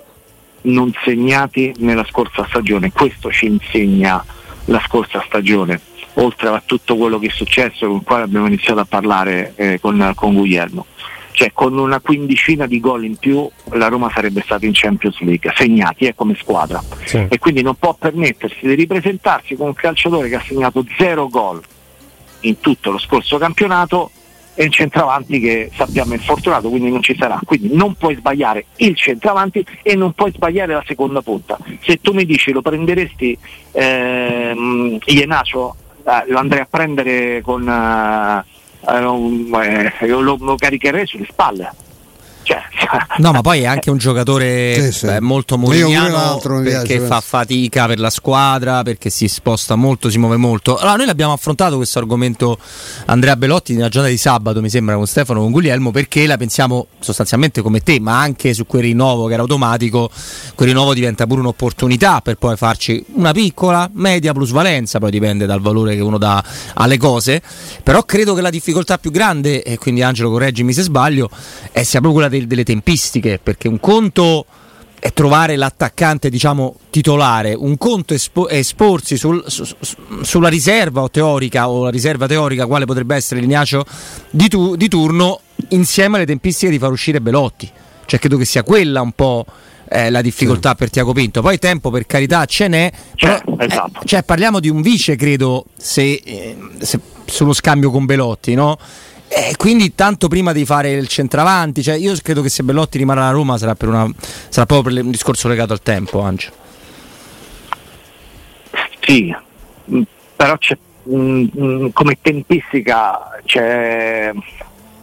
non 0.62 0.92
segnati 1.04 1.74
nella 1.80 2.06
scorsa 2.06 2.46
stagione, 2.48 2.92
questo 2.92 3.32
ci 3.32 3.46
insegna 3.46 4.24
la 4.66 4.82
scorsa 4.86 5.22
stagione, 5.26 5.82
oltre 6.16 6.50
a 6.50 6.62
tutto 6.66 6.96
quello 6.96 7.20
che 7.20 7.28
è 7.28 7.32
successo 7.32 7.88
con 7.88 7.98
il 7.98 8.04
quale 8.04 8.24
abbiamo 8.24 8.48
iniziato 8.48 8.80
a 8.80 8.86
parlare 8.86 9.54
eh, 9.56 9.80
con, 9.80 10.12
con 10.16 10.34
Guglielmo 10.34 10.86
cioè 11.40 11.54
con 11.54 11.78
una 11.78 12.02
quindicina 12.02 12.66
di 12.66 12.82
gol 12.82 13.06
in 13.06 13.16
più 13.16 13.50
la 13.72 13.88
Roma 13.88 14.12
sarebbe 14.14 14.42
stata 14.42 14.66
in 14.66 14.74
Champions 14.74 15.22
League, 15.22 15.50
segnati 15.56 16.04
eh, 16.04 16.14
come 16.14 16.36
squadra. 16.36 16.84
Sì. 17.06 17.26
E 17.30 17.40
quindi 17.40 17.62
non 17.62 17.76
può 17.76 17.94
permettersi 17.94 18.68
di 18.68 18.74
ripresentarsi 18.74 19.56
con 19.56 19.68
un 19.68 19.74
calciatore 19.74 20.28
che 20.28 20.36
ha 20.36 20.44
segnato 20.46 20.84
zero 20.98 21.30
gol 21.30 21.62
in 22.42 22.60
tutto 22.60 22.92
lo 22.92 22.98
scorso 22.98 23.38
campionato 23.38 24.12
e 24.54 24.66
un 24.66 24.72
centravanti 24.72 25.40
che 25.40 25.72
sappiamo 25.74 26.14
è 26.14 26.16
infortunato, 26.18 26.70
quindi 26.70 26.90
non 26.90 27.02
ci 27.02 27.16
sarà. 27.18 27.40
Quindi 27.46 27.74
non 27.74 27.94
puoi 27.94 28.16
sbagliare 28.16 28.66
il 28.78 28.96
centravanti 28.96 29.66
e 29.82 29.96
non 29.96 30.12
puoi 30.12 30.32
sbagliare 30.32 30.74
la 30.74 30.84
seconda 30.86 31.22
punta. 31.22 31.58
Se 31.82 32.02
tu 32.02 32.12
mi 32.12 32.26
dici 32.26 32.52
lo 32.52 32.62
prenderesti 32.62 33.38
ehm, 33.72 34.98
Ienacio, 35.06 35.76
eh, 36.04 36.24
lo 36.28 36.40
andrei 36.40 36.62
a 36.62 36.68
prendere 36.70 37.42
con... 37.42 37.68
Eh, 37.68 38.58
eh, 38.88 39.94
eh, 40.00 40.08
lo, 40.08 40.38
lo 40.40 40.56
caricherei 40.56 41.06
sulle 41.06 41.28
spalle. 41.30 41.72
Cioè, 42.44 42.62
no, 43.20 43.32
ma 43.32 43.42
poi 43.42 43.62
è 43.62 43.66
anche 43.66 43.90
un 43.90 43.98
giocatore 43.98 44.74
sì, 44.76 44.92
sì. 44.92 45.06
Beh, 45.06 45.22
molto 45.22 45.58
morigliano 45.58 46.40
perché 46.42 46.96
piace, 46.96 47.00
fa 47.00 47.22
fatica 47.22 47.86
per 47.86 48.00
la 48.00 48.10
squadra, 48.10 48.82
perché 48.84 49.10
si 49.10 49.28
sposta 49.28 49.76
molto, 49.76 50.10
si 50.10 50.18
muove 50.18 50.38
molto. 50.38 50.78
Allora, 50.78 50.96
noi 50.96 51.06
l'abbiamo 51.06 51.34
affrontato 51.34 51.76
questo 51.76 52.00
argomento 52.00 52.58
Andrea 53.06 53.36
Belotti 53.36 53.74
nella 53.74 53.90
giornata 53.90 54.14
di 54.14 54.20
sabato, 54.20 54.62
mi 54.62 54.70
sembra, 54.70 54.96
con 54.96 55.06
Stefano 55.06 55.42
con 55.42 55.52
Guglielmo, 55.52 55.92
perché 55.92 56.26
la 56.26 56.38
pensiamo 56.38 56.88
sostanzialmente 57.00 57.62
come 57.62 57.82
te, 57.82 58.00
ma 58.00 58.20
anche 58.20 58.54
su 58.54 58.66
quel 58.66 58.84
rinnovo 58.84 59.28
che 59.28 59.34
era 59.34 59.42
automatico, 59.42 60.10
quel 60.56 60.70
rinnovo 60.70 60.94
diventa 60.94 61.28
pure 61.28 61.42
un'opportunità 61.42 62.22
per 62.22 62.36
poi 62.36 62.56
farci 62.56 63.04
una 63.14 63.32
piccola, 63.32 63.90
media 63.94 64.34
plusvalenza, 64.34 65.00
poi 65.00 65.12
dipende 65.12 65.46
dal 65.46 65.62
valore 65.62 65.96
che 65.96 66.02
uno 66.02 66.18
dà 66.18 66.44
alle 66.76 66.98
cose. 66.98 67.42
Però 67.84 68.04
credo 68.04 68.34
che 68.34 68.42
la 68.42 68.50
difficoltà 68.50 68.98
più 68.98 69.12
grande, 69.12 69.62
e 69.64 69.78
quindi 69.78 70.02
Angelo 70.02 70.32
correggimi 70.32 70.74
se 70.74 70.82
sbaglio, 70.82 71.30
è 71.72 71.84
sia 71.84 72.00
proprio 72.00 72.14
quella 72.14 72.29
de- 72.30 72.48
delle 72.48 72.64
tempistiche, 72.64 73.40
perché 73.42 73.68
un 73.68 73.80
conto 73.80 74.46
è 75.00 75.14
trovare 75.14 75.56
l'attaccante 75.56 76.30
diciamo 76.30 76.76
titolare, 76.90 77.54
un 77.54 77.78
conto 77.78 78.14
è, 78.14 78.18
espo- 78.18 78.48
è 78.48 78.58
esporsi 78.58 79.18
sul, 79.18 79.44
su, 79.48 79.66
sulla 80.22 80.50
riserva 80.50 81.02
o 81.02 81.10
teorica 81.10 81.70
o 81.70 81.84
la 81.86 81.90
riserva 81.90 82.28
teorica 82.28 82.66
quale 82.66 82.86
potrebbe 82.86 83.16
essere 83.16 83.40
l'Ignacio 83.40 83.86
di, 84.30 84.48
tu- 84.50 84.76
di 84.76 84.88
turno 84.90 85.40
insieme 85.70 86.18
alle 86.18 86.26
tempistiche 86.26 86.72
di 86.72 86.80
far 86.80 86.92
uscire 86.92 87.22
Belotti. 87.22 87.70
Cioè 88.06 88.20
credo 88.20 88.38
che 88.38 88.46
sia 88.46 88.64
quella 88.64 89.02
un 89.02 89.12
po' 89.14 89.46
eh, 89.90 90.10
la 90.10 90.22
difficoltà 90.22 90.72
sì. 90.72 90.76
per 90.76 90.90
Tiago 90.90 91.14
Pinto. 91.14 91.42
Poi 91.42 91.58
tempo 91.60 91.90
per 91.90 92.06
carità 92.06 92.46
ce 92.46 92.68
n'è, 92.68 92.92
però, 93.16 93.36
eh, 93.36 93.66
esatto. 93.66 94.02
eh, 94.02 94.06
cioè, 94.06 94.24
parliamo 94.24 94.60
di 94.60 94.70
un 94.70 94.82
vice 94.82 95.16
credo 95.16 95.66
se, 95.78 96.22
eh, 96.24 96.58
se 96.80 97.00
sullo 97.26 97.54
scambio 97.54 97.92
con 97.92 98.06
Belotti, 98.06 98.54
no? 98.54 98.78
E 99.32 99.56
quindi 99.58 99.94
tanto 99.94 100.28
prima 100.28 100.52
di 100.54 100.66
fare 100.66 100.92
il 100.92 101.08
centravanti, 101.08 101.84
cioè 101.84 101.96
io 101.96 102.16
credo 102.22 102.42
che 102.42 102.50
se 102.50 102.64
Bellotti 102.64 102.98
rimarrà 102.98 103.28
a 103.28 103.32
Roma 103.32 103.60
sarà, 103.60 103.76
per 103.76 103.88
una, 103.88 104.10
sarà 104.50 104.66
proprio 104.66 104.94
per 104.94 105.04
un 105.04 105.12
discorso 105.12 105.48
legato 105.48 105.72
al 105.72 105.84
tempo, 105.84 106.22
Angelo. 106.22 106.54
Sì, 109.02 109.34
mm, 109.92 110.02
però 110.36 110.58
c'è, 110.58 110.76
mh, 111.04 111.90
come 111.94 112.18
tempistica 112.20 113.40
c'è, 113.46 114.32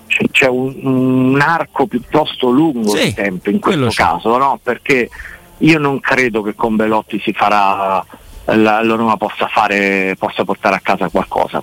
c'è, 0.09 0.25
c'è 0.33 0.49
un, 0.49 0.75
un, 0.83 1.41
arco 1.41 1.87
piuttosto 1.87 2.51
lungo 2.51 2.97
sì, 2.97 3.05
di 3.05 3.15
tempo 3.15 3.51
in 3.51 3.61
questo 3.61 3.91
caso, 3.95 4.37
no? 4.39 4.59
perché 4.61 5.09
io 5.59 5.79
non 5.79 6.01
credo 6.01 6.43
che 6.43 6.55
con 6.57 6.75
Belotti 6.75 7.21
si 7.23 7.33
farà 7.33 8.05
la, 8.45 8.83
la 8.83 8.95
Roma 8.95 9.17
possa, 9.17 9.47
fare, 9.47 10.17
possa 10.19 10.45
portare 10.45 10.75
a 10.75 10.81
casa 10.81 11.09
qualcosa 11.09 11.63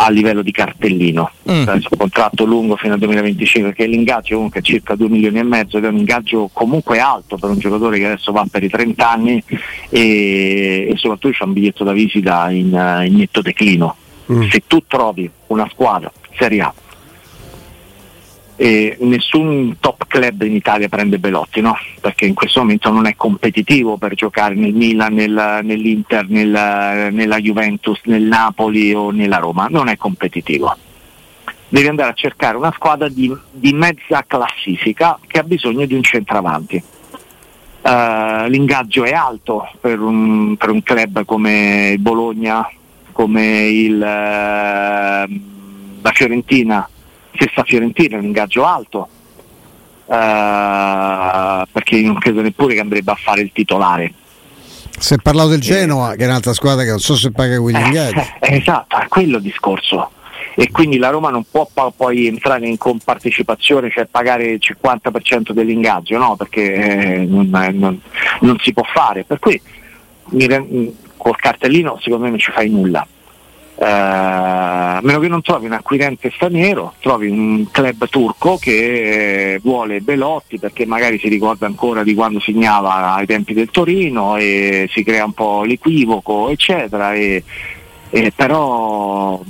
a 0.00 0.10
livello 0.10 0.42
di 0.42 0.52
cartellino, 0.52 1.30
mm. 1.50 1.66
un 1.66 1.80
contratto 1.96 2.44
lungo 2.44 2.76
fino 2.76 2.92
al 2.92 3.00
2025 3.00 3.70
perché 3.70 3.86
l'ingaggio 3.86 4.36
comunque 4.36 4.60
è 4.60 4.62
circa 4.62 4.94
2 4.94 5.08
milioni 5.08 5.40
e 5.40 5.42
mezzo 5.42 5.76
ed 5.76 5.84
è 5.84 5.88
un 5.88 5.96
ingaggio 5.96 6.48
comunque 6.52 7.00
alto 7.00 7.36
per 7.36 7.50
un 7.50 7.58
giocatore 7.58 7.98
che 7.98 8.06
adesso 8.06 8.30
va 8.30 8.46
per 8.48 8.62
i 8.62 8.68
30 8.68 9.10
anni 9.10 9.42
e, 9.88 10.88
e 10.88 10.92
soprattutto 10.96 11.34
c'è 11.34 11.44
un 11.44 11.52
biglietto 11.52 11.82
da 11.82 11.92
visita 11.92 12.48
in, 12.50 12.66
in 13.06 13.16
netto 13.16 13.42
declino. 13.42 13.96
Mm. 14.32 14.48
Se 14.48 14.62
tu 14.68 14.84
trovi 14.86 15.28
una 15.48 15.68
squadra 15.68 16.12
Serie 16.36 16.60
A 16.60 16.72
e 18.60 18.96
nessun 19.00 19.76
top 19.78 19.97
club 20.08 20.42
in 20.42 20.54
Italia 20.54 20.88
prende 20.88 21.18
Belotti, 21.18 21.60
no? 21.60 21.76
perché 22.00 22.26
in 22.26 22.34
questo 22.34 22.60
momento 22.60 22.90
non 22.90 23.06
è 23.06 23.14
competitivo 23.14 23.96
per 23.96 24.14
giocare 24.14 24.54
nel 24.54 24.74
Milan, 24.74 25.14
nel, 25.14 25.60
nell'Inter, 25.62 26.28
nel, 26.28 27.12
nella 27.12 27.38
Juventus, 27.38 28.00
nel 28.04 28.22
Napoli 28.22 28.92
o 28.92 29.10
nella 29.12 29.36
Roma, 29.36 29.68
non 29.70 29.88
è 29.88 29.96
competitivo. 29.96 30.76
Devi 31.68 31.86
andare 31.86 32.10
a 32.10 32.14
cercare 32.14 32.56
una 32.56 32.72
squadra 32.74 33.08
di, 33.08 33.32
di 33.52 33.72
mezza 33.72 34.24
classifica 34.26 35.18
che 35.26 35.38
ha 35.38 35.44
bisogno 35.44 35.84
di 35.84 35.94
un 35.94 36.02
centravanti. 36.02 36.82
Uh, 37.80 38.48
l'ingaggio 38.48 39.04
è 39.04 39.12
alto 39.12 39.70
per 39.80 40.00
un, 40.00 40.56
per 40.56 40.70
un, 40.70 40.82
club 40.82 41.24
come 41.24 41.90
il 41.92 42.00
Bologna, 42.00 42.68
come 43.12 43.68
il, 43.68 43.94
uh, 43.94 44.00
la 46.02 46.12
Fiorentina, 46.12 46.88
stessa 47.34 47.62
Fiorentina 47.62 48.18
un 48.18 48.24
ingaggio 48.24 48.64
alto, 48.64 49.08
uh, 50.08 51.66
perché 51.70 52.00
non 52.00 52.18
credo 52.18 52.40
neppure 52.40 52.74
che 52.74 52.80
andrebbe 52.80 53.12
a 53.12 53.16
fare 53.16 53.42
il 53.42 53.50
titolare. 53.52 54.12
Si 54.98 55.14
è 55.14 55.16
parlato 55.18 55.50
del 55.50 55.60
Genoa, 55.60 56.12
eh, 56.12 56.16
che 56.16 56.24
è 56.24 56.26
un'altra 56.26 56.52
squadra 56.52 56.82
che 56.82 56.90
non 56.90 56.98
so 56.98 57.14
se 57.14 57.30
paga 57.30 57.60
quegli 57.60 57.76
ingaggi. 57.76 58.18
Eh, 58.40 58.56
esatto, 58.56 58.96
è 58.96 59.06
quello 59.08 59.36
il 59.36 59.42
discorso. 59.42 60.10
E 60.54 60.70
quindi 60.72 60.98
la 60.98 61.10
Roma 61.10 61.30
non 61.30 61.44
può 61.48 61.68
poi 61.96 62.26
entrare 62.26 62.66
in 62.66 62.76
compartecipazione, 62.78 63.90
cioè 63.90 64.06
pagare 64.06 64.46
il 64.46 64.60
50% 64.60 65.52
dell'ingaggio, 65.52 66.18
no? 66.18 66.34
perché 66.34 66.74
eh, 66.74 67.24
non, 67.24 67.48
non, 67.48 68.00
non, 68.40 68.56
si 68.58 68.72
può 68.72 68.82
fare. 68.82 69.22
Per 69.22 69.38
cui 69.38 69.60
mi, 70.30 70.96
col 71.16 71.36
cartellino 71.36 71.98
secondo 72.00 72.24
me 72.24 72.30
non 72.30 72.38
ci 72.38 72.50
fai 72.50 72.68
nulla 72.68 73.06
eh, 73.80 73.84
a 73.84 75.00
meno 75.02 75.20
che 75.20 75.28
non 75.28 75.40
trovi 75.40 75.66
un 75.66 75.72
acquirente 75.72 76.32
straniero, 76.34 76.94
trovi 77.00 77.28
un 77.28 77.70
club 77.70 78.08
turco 78.08 78.56
che 78.56 79.60
vuole 79.62 80.00
Belotti 80.00 80.58
perché 80.58 80.84
magari 80.84 81.18
si 81.18 81.28
ricorda 81.28 81.66
ancora 81.66 82.02
di 82.02 82.14
quando 82.14 82.40
signava 82.40 83.14
ai 83.14 83.26
tempi 83.26 83.54
del 83.54 83.70
Torino 83.70 84.36
e 84.36 84.88
si 84.90 85.04
crea 85.04 85.24
un 85.24 85.32
po' 85.32 85.62
l'equivoco, 85.62 86.48
eccetera. 86.48 87.14
E, 87.14 87.44
e 88.10 88.32
però, 88.34 89.40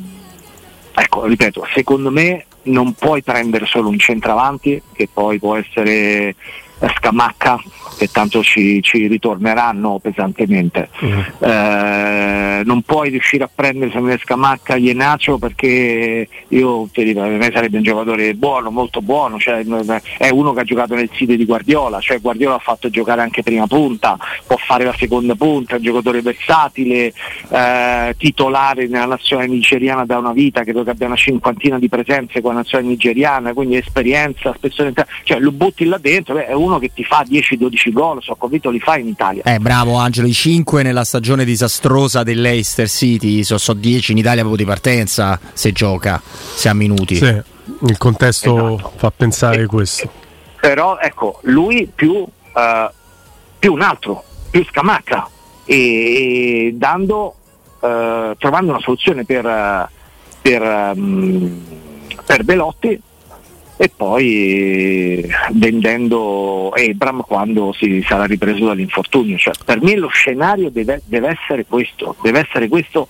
ecco, 0.95 1.25
ripeto, 1.25 1.67
secondo 1.73 2.11
me 2.11 2.45
non 2.65 2.93
puoi 2.93 3.23
prendere 3.23 3.65
solo 3.65 3.89
un 3.89 3.99
centravanti 3.99 4.83
che 4.93 5.09
poi 5.11 5.39
può 5.39 5.57
essere 5.57 6.35
Scamacca 6.81 7.61
che 7.99 8.09
tanto 8.09 8.43
ci, 8.43 8.81
ci 8.81 9.09
ritorneranno 9.09 9.99
pesantemente. 9.99 10.89
Uh-huh. 11.01 11.47
Eh, 11.47 12.63
non 12.65 12.83
puoi 12.83 13.11
riuscire 13.11 13.45
a 13.45 13.51
prendere 13.53 13.91
Samuele 13.91 14.21
Scamacca 14.23 14.77
Ienacio 14.77 15.37
perché 15.39 16.29
io 16.47 16.89
ti 16.93 17.05
dico, 17.05 17.21
per 17.21 17.31
me 17.31 17.51
sarebbe 17.53 17.79
un 17.79 17.83
giocatore 17.83 18.35
buono, 18.35 18.71
molto 18.71 19.03
buono, 19.03 19.39
cioè, 19.39 19.65
è 20.19 20.29
uno 20.31 20.53
che 20.53 20.61
ha 20.61 20.65
giocato 20.65 20.95
nel 20.95 21.11
sito 21.13 21.35
di 21.35 21.45
Guardiola, 21.45 22.01
cioè 22.01 22.21
Guardiola 22.21 22.55
ha 22.55 22.61
fatto 22.61 22.89
giocare 22.89 23.23
anche 23.23 23.43
prima 23.43 23.67
punta, 23.67 24.17
può 24.47 24.57
fare 24.57 24.85
la 24.85 24.95
seconda 24.97 25.35
punta, 25.35 25.75
è 25.75 25.79
un 25.79 25.83
giocatore 25.83 26.23
versatile, 26.23 27.13
eh, 27.51 28.15
titolare 28.17 28.87
nella 28.87 29.07
nazionale 29.07 29.49
nigeriana 29.49 30.05
da 30.05 30.19
una 30.19 30.33
vita, 30.33 30.63
credo 30.63 30.85
che 30.85 30.91
abbia 30.91 31.07
una 31.07 31.17
cinquantina 31.17 31.79
di 31.79 31.89
presenze 31.89 32.41
con 32.41 32.53
la 32.53 32.61
nazionale 32.61 32.91
nigeriana, 32.91 33.53
quindi 33.53 33.77
esperienza, 33.77 34.55
spesso 34.55 34.87
cioè 35.25 35.39
lo 35.41 35.51
butti 35.51 35.85
là 35.85 35.99
dentro, 35.99 36.35
beh, 36.35 36.47
è 36.47 36.53
uno 36.53 36.79
che 36.79 36.93
ti 36.95 37.03
fa 37.03 37.25
10-12 37.29 37.88
gol, 37.93 38.23
sono 38.23 38.37
convinto 38.37 38.71
li 38.71 38.81
fa 38.81 38.97
in 38.97 39.09
Italia. 39.09 39.43
Eh, 39.45 39.59
bravo 39.59 39.97
Angelo, 39.97 40.27
i 40.27 40.33
5 40.33 40.83
nella 40.83 41.05
stagione 41.05 41.45
disastrosa 41.45 42.23
dell'Eister 42.23 42.89
City, 42.89 43.43
sono 43.43 43.59
so 43.59 43.73
10 43.73 44.13
in 44.13 44.19
Italia 44.19 44.41
proprio 44.41 44.65
di 44.65 44.69
partenza 44.71 45.39
se 45.53 45.73
gioca, 45.73 46.21
se 46.23 46.69
ha 46.69 46.75
minuti. 46.75 47.17
Sì, 47.17 47.43
il 47.83 47.99
contesto 47.99 48.75
esatto. 48.75 48.93
fa 48.97 49.11
pensare 49.11 49.63
e, 49.63 49.67
questo. 49.67 50.11
Però 50.61 50.99
ecco, 50.99 51.39
lui 51.43 51.91
più, 51.93 52.13
uh, 52.13 52.29
più 53.59 53.73
un 53.73 53.81
altro, 53.83 54.25
più 54.51 54.65
scamacca 54.65 55.29
e, 55.65 56.73
dando, 56.75 57.35
uh, 57.81 58.35
trovando 58.37 58.71
una 58.71 58.81
soluzione 58.81 59.25
per, 59.25 59.89
per, 60.41 60.93
um, 60.95 61.65
per 62.25 62.45
Belotti 62.45 63.01
e 63.81 63.89
poi 63.95 65.25
vendendo 65.53 66.71
Abram 66.71 67.23
quando 67.23 67.73
si 67.73 68.05
sarà 68.07 68.25
ripreso 68.25 68.67
dall'infortunio. 68.67 69.39
Cioè, 69.39 69.55
per 69.65 69.81
me 69.81 69.95
lo 69.95 70.09
scenario 70.09 70.69
deve, 70.69 71.01
deve, 71.05 71.29
essere 71.29 71.65
questo, 71.65 72.17
deve 72.21 72.41
essere 72.41 72.67
questo 72.67 73.07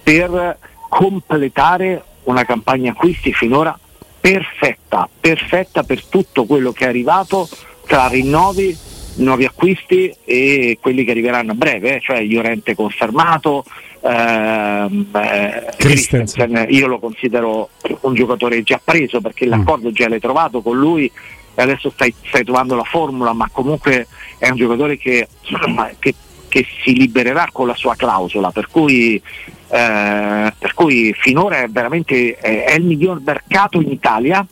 per 0.00 0.58
completare 0.88 2.04
una 2.24 2.44
campagna 2.44 2.92
acquisti 2.92 3.32
finora 3.32 3.76
perfetta, 4.20 5.08
perfetta 5.20 5.82
per 5.82 6.04
tutto 6.04 6.44
quello 6.44 6.70
che 6.70 6.84
è 6.84 6.88
arrivato 6.88 7.48
tra 7.84 8.06
rinnovi, 8.06 8.76
nuovi 9.16 9.44
acquisti 9.44 10.14
e 10.24 10.78
quelli 10.80 11.02
che 11.02 11.10
arriveranno 11.10 11.50
a 11.50 11.56
breve, 11.56 11.96
eh, 11.96 12.00
cioè 12.00 12.22
Llorente 12.22 12.76
confermato, 12.76 13.64
Ehm, 14.04 15.06
eh, 15.14 15.74
Christensen 15.76 16.66
io 16.70 16.88
lo 16.88 16.98
considero 16.98 17.68
un 18.00 18.14
giocatore 18.14 18.64
già 18.64 18.80
preso 18.82 19.20
perché 19.20 19.46
mm. 19.46 19.50
l'accordo 19.50 19.92
già 19.92 20.08
l'hai 20.08 20.18
trovato 20.18 20.60
con 20.60 20.76
lui 20.76 21.10
e 21.54 21.62
adesso 21.62 21.88
stai, 21.90 22.12
stai 22.26 22.42
trovando 22.42 22.74
la 22.74 22.82
formula 22.82 23.32
ma 23.32 23.48
comunque 23.52 24.08
è 24.38 24.48
un 24.48 24.56
giocatore 24.56 24.96
che, 24.98 25.28
che, 26.00 26.14
che 26.48 26.66
si 26.82 26.96
libererà 26.96 27.48
con 27.52 27.68
la 27.68 27.76
sua 27.76 27.94
clausola 27.94 28.50
per 28.50 28.68
cui, 28.68 29.22
eh, 29.68 30.52
per 30.58 30.74
cui 30.74 31.14
finora 31.16 31.62
è 31.62 31.68
veramente 31.68 32.36
è, 32.38 32.64
è, 32.64 32.74
il 32.74 32.84
miglior 32.84 33.20
mercato 33.24 33.80
in 33.80 33.88
Italia 33.88 34.44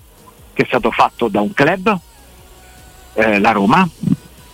che 0.53 0.63
è 0.63 0.67
stato 0.67 0.93
fatto 0.93 1.27
da 1.27 1.41
un 1.41 1.53
club 1.53 1.99
eh, 3.15 3.41
la 3.41 3.51
Roma 3.51 3.89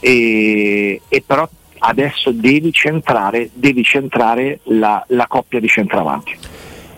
e, 0.00 1.02
e 1.06 1.22
però 1.26 1.46
adesso 1.78 2.30
devi 2.30 2.72
centrare, 2.72 3.50
devi 3.52 3.82
centrare 3.82 4.60
la, 4.64 5.04
la 5.08 5.26
coppia 5.26 5.60
di 5.60 5.68
centravanti. 5.68 6.38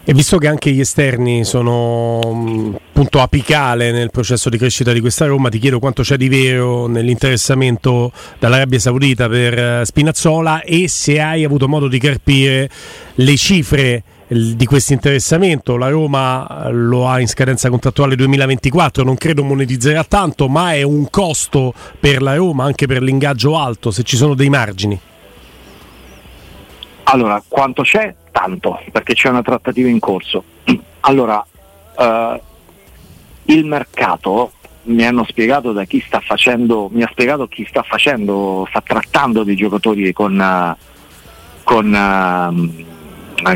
E 0.05 0.15
visto 0.15 0.39
che 0.39 0.49
anche 0.49 0.71
gli 0.71 0.81
esterni 0.81 1.45
sono 1.45 2.19
mm, 2.25 2.75
punto 2.95 3.21
apicale 3.21 3.93
nel 3.93 4.11
processo 4.11 4.49
di 4.49 4.57
crescita 4.57 4.93
di 4.95 5.01
questa 5.01 5.27
Roma, 5.27 5.51
ti 5.51 5.59
chiedo 5.59 5.79
quanto 5.79 6.01
c'è 6.01 6.17
di 6.17 6.31
vero 6.31 6.87
nell'interessamento 6.87 8.11
dall'Arabia 8.39 8.79
Saudita 8.79 9.29
per 9.29 9.59
eh, 9.59 9.85
Spinazzola 9.85 10.63
e 10.63 10.89
se 10.89 11.21
hai 11.21 11.45
avuto 11.45 11.69
modo 11.69 11.89
di 11.89 11.99
capire 11.99 12.71
le 13.17 13.37
cifre 13.37 14.03
di 14.29 14.67
questo 14.67 14.93
interessamento. 14.93 15.77
La 15.77 15.89
Roma 15.89 16.67
eh, 16.67 16.73
lo 16.73 17.09
ha 17.09 17.21
in 17.21 17.27
scadenza 17.27 17.71
contrattuale 17.71 18.15
2024, 18.17 19.03
non 19.03 19.17
credo 19.17 19.43
monetizzerà 19.43 20.05
tanto, 20.05 20.49
ma 20.49 20.75
è 20.75 20.83
un 20.83 21.09
costo 21.11 21.73
per 21.99 22.23
la 22.23 22.37
Roma 22.37 22.65
anche 22.65 22.87
per 22.87 23.03
l'ingaggio 23.03 23.59
alto, 23.59 23.91
se 23.91 24.03
ci 24.03 24.17
sono 24.17 24.35
dei 24.35 24.49
margini. 24.49 25.01
Allora, 27.05 27.43
quanto 27.49 27.83
c'è? 27.83 28.15
Tanto, 28.31 28.81
perché 28.93 29.15
c'è 29.15 29.31
una 29.31 29.43
trattativa 29.43 29.89
in 29.89 29.99
corso. 29.99 30.45
Allora, 31.01 31.43
eh, 31.97 32.43
il 33.45 33.65
mercato 33.65 34.53
mi 34.83 35.07
hanno 35.07 35.25
spiegato 35.27 35.73
da 35.73 35.85
chi 35.85 36.03
sta 36.05 36.21
facendo, 36.21 36.89
mi 36.93 37.03
ha 37.03 37.09
spiegato 37.11 37.47
chi 37.47 37.65
sta 37.69 37.83
facendo, 37.83 38.67
sta 38.69 38.83
trattando 38.85 39.43
dei 39.43 39.57
giocatori 39.57 40.13
con, 40.13 40.77
con, 41.63 41.87
uh, 41.87 42.85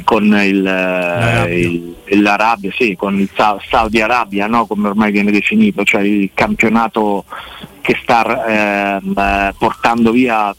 con 0.05 0.25
il, 0.25 1.97
il, 2.07 2.23
l'Arabia, 2.23 2.71
sì, 2.73 2.95
con 2.97 3.19
il 3.19 3.29
Saudi 3.69 4.01
Arabia, 4.01 4.47
no? 4.47 4.67
come 4.67 4.89
ormai 4.89 5.11
viene 5.11 5.31
definito, 5.31 5.85
cioè 5.85 6.03
il 6.03 6.31
campionato 6.35 7.25
che 7.81 7.99
sta 8.01 8.99
eh, 8.99 9.55
portando 9.59 10.13
via 10.13 10.55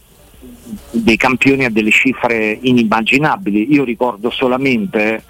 dei 0.92 1.18
campioni 1.18 1.66
a 1.66 1.70
delle 1.70 1.92
cifre 1.92 2.58
inimmaginabili. 2.62 3.74
Io 3.74 3.84
ricordo 3.84 4.30
solamente 4.30 5.24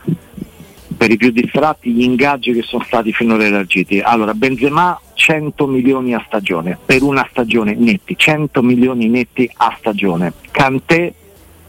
per 0.95 1.11
i 1.11 1.17
più 1.17 1.31
distratti 1.31 1.91
gli 1.91 2.03
ingaggi 2.03 2.53
che 2.53 2.61
sono 2.61 2.83
stati 2.83 3.11
finora 3.11 3.45
elargiti. 3.45 3.99
Allora, 3.99 4.33
Benzema 4.33 4.99
100 5.13 5.67
milioni 5.67 6.13
a 6.13 6.23
stagione, 6.25 6.77
per 6.83 7.01
una 7.01 7.27
stagione 7.29 7.75
netti, 7.75 8.15
100 8.17 8.61
milioni 8.61 9.07
netti 9.07 9.49
a 9.55 9.75
stagione. 9.77 10.33
Cantè 10.51 11.13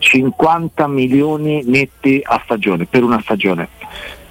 50 0.04 0.86
milioni 0.86 1.62
netti 1.64 2.20
a 2.22 2.40
stagione, 2.44 2.84
per 2.84 3.02
una 3.02 3.20
stagione. 3.22 3.68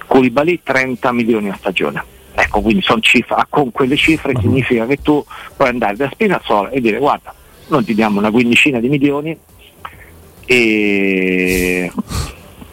Koulibaly 0.06 0.60
30 0.62 1.12
milioni 1.12 1.50
a 1.50 1.56
stagione. 1.56 2.04
Ecco, 2.32 2.60
quindi 2.60 2.82
sono 2.82 3.00
cifre, 3.00 3.34
con 3.48 3.72
quelle 3.72 3.96
cifre 3.96 4.32
uh-huh. 4.32 4.40
significa 4.40 4.86
che 4.86 4.98
tu 5.02 5.24
puoi 5.56 5.68
andare 5.68 5.96
da 5.96 6.08
Spinazzola 6.10 6.70
e 6.70 6.80
dire 6.80 6.98
guarda, 6.98 7.34
noi 7.68 7.84
ti 7.84 7.94
diamo 7.94 8.18
una 8.18 8.30
quindicina 8.30 8.78
di 8.78 8.88
milioni 8.88 9.36
e 10.46 11.90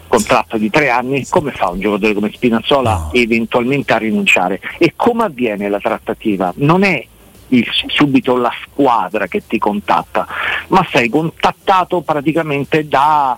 contratto 0.07 0.57
di 0.57 0.69
tre 0.69 0.89
anni, 0.89 1.25
come 1.27 1.51
fa 1.51 1.69
un 1.69 1.79
giocatore 1.79 2.13
come 2.13 2.31
Spinazzola 2.31 3.09
eventualmente 3.13 3.93
a 3.93 3.97
rinunciare? 3.97 4.59
E 4.77 4.93
come 4.95 5.23
avviene 5.23 5.69
la 5.69 5.79
trattativa? 5.79 6.51
Non 6.57 6.83
è 6.83 7.03
il, 7.51 7.65
subito 7.87 8.35
la 8.35 8.51
squadra 8.63 9.27
che 9.27 9.43
ti 9.47 9.57
contatta, 9.57 10.27
ma 10.71 10.87
sei 10.89 11.09
contattato 11.09 12.01
praticamente 12.01 12.87
dal 12.87 13.37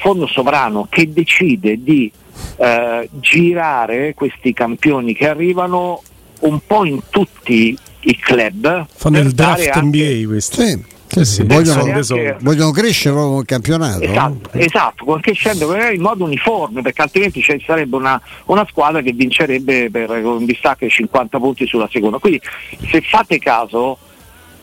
fondo 0.00 0.26
sovrano 0.26 0.86
che 0.88 1.10
decide 1.12 1.82
di 1.82 2.10
eh, 2.56 3.08
girare 3.12 4.14
questi 4.14 4.52
campioni 4.52 5.14
che 5.14 5.28
arrivano 5.28 6.02
un 6.40 6.60
po' 6.66 6.84
in 6.84 7.00
tutti 7.10 7.76
i 8.00 8.16
club. 8.16 8.86
Fanno 8.94 9.18
il 9.18 9.32
draft 9.32 9.66
anche... 9.66 9.80
NBA 9.80 10.28
questo. 10.28 10.62
Sì. 10.62 10.96
Sì, 11.08 11.24
sì. 11.24 11.42
Vogliono, 11.44 11.84
anche... 11.84 12.36
vogliono, 12.40 12.70
crescere 12.70 13.14
proprio 13.14 13.40
il 13.40 13.46
campionato. 13.46 14.02
Esatto, 14.02 14.50
no? 14.52 14.60
esatto 14.60 15.18
crescendo 15.22 15.74
in 15.74 16.02
modo 16.02 16.24
uniforme, 16.24 16.82
perché 16.82 17.00
altrimenti 17.00 17.40
ci 17.40 17.62
sarebbe 17.64 17.96
una, 17.96 18.20
una 18.44 18.66
squadra 18.68 19.00
che 19.00 19.12
vincerebbe 19.12 19.88
per 19.90 20.10
un 20.10 20.44
distacco 20.44 20.84
di 20.84 20.90
50 20.90 21.38
punti 21.38 21.66
sulla 21.66 21.88
seconda. 21.90 22.18
Quindi 22.18 22.42
se 22.90 23.00
fate 23.00 23.38
caso 23.38 23.96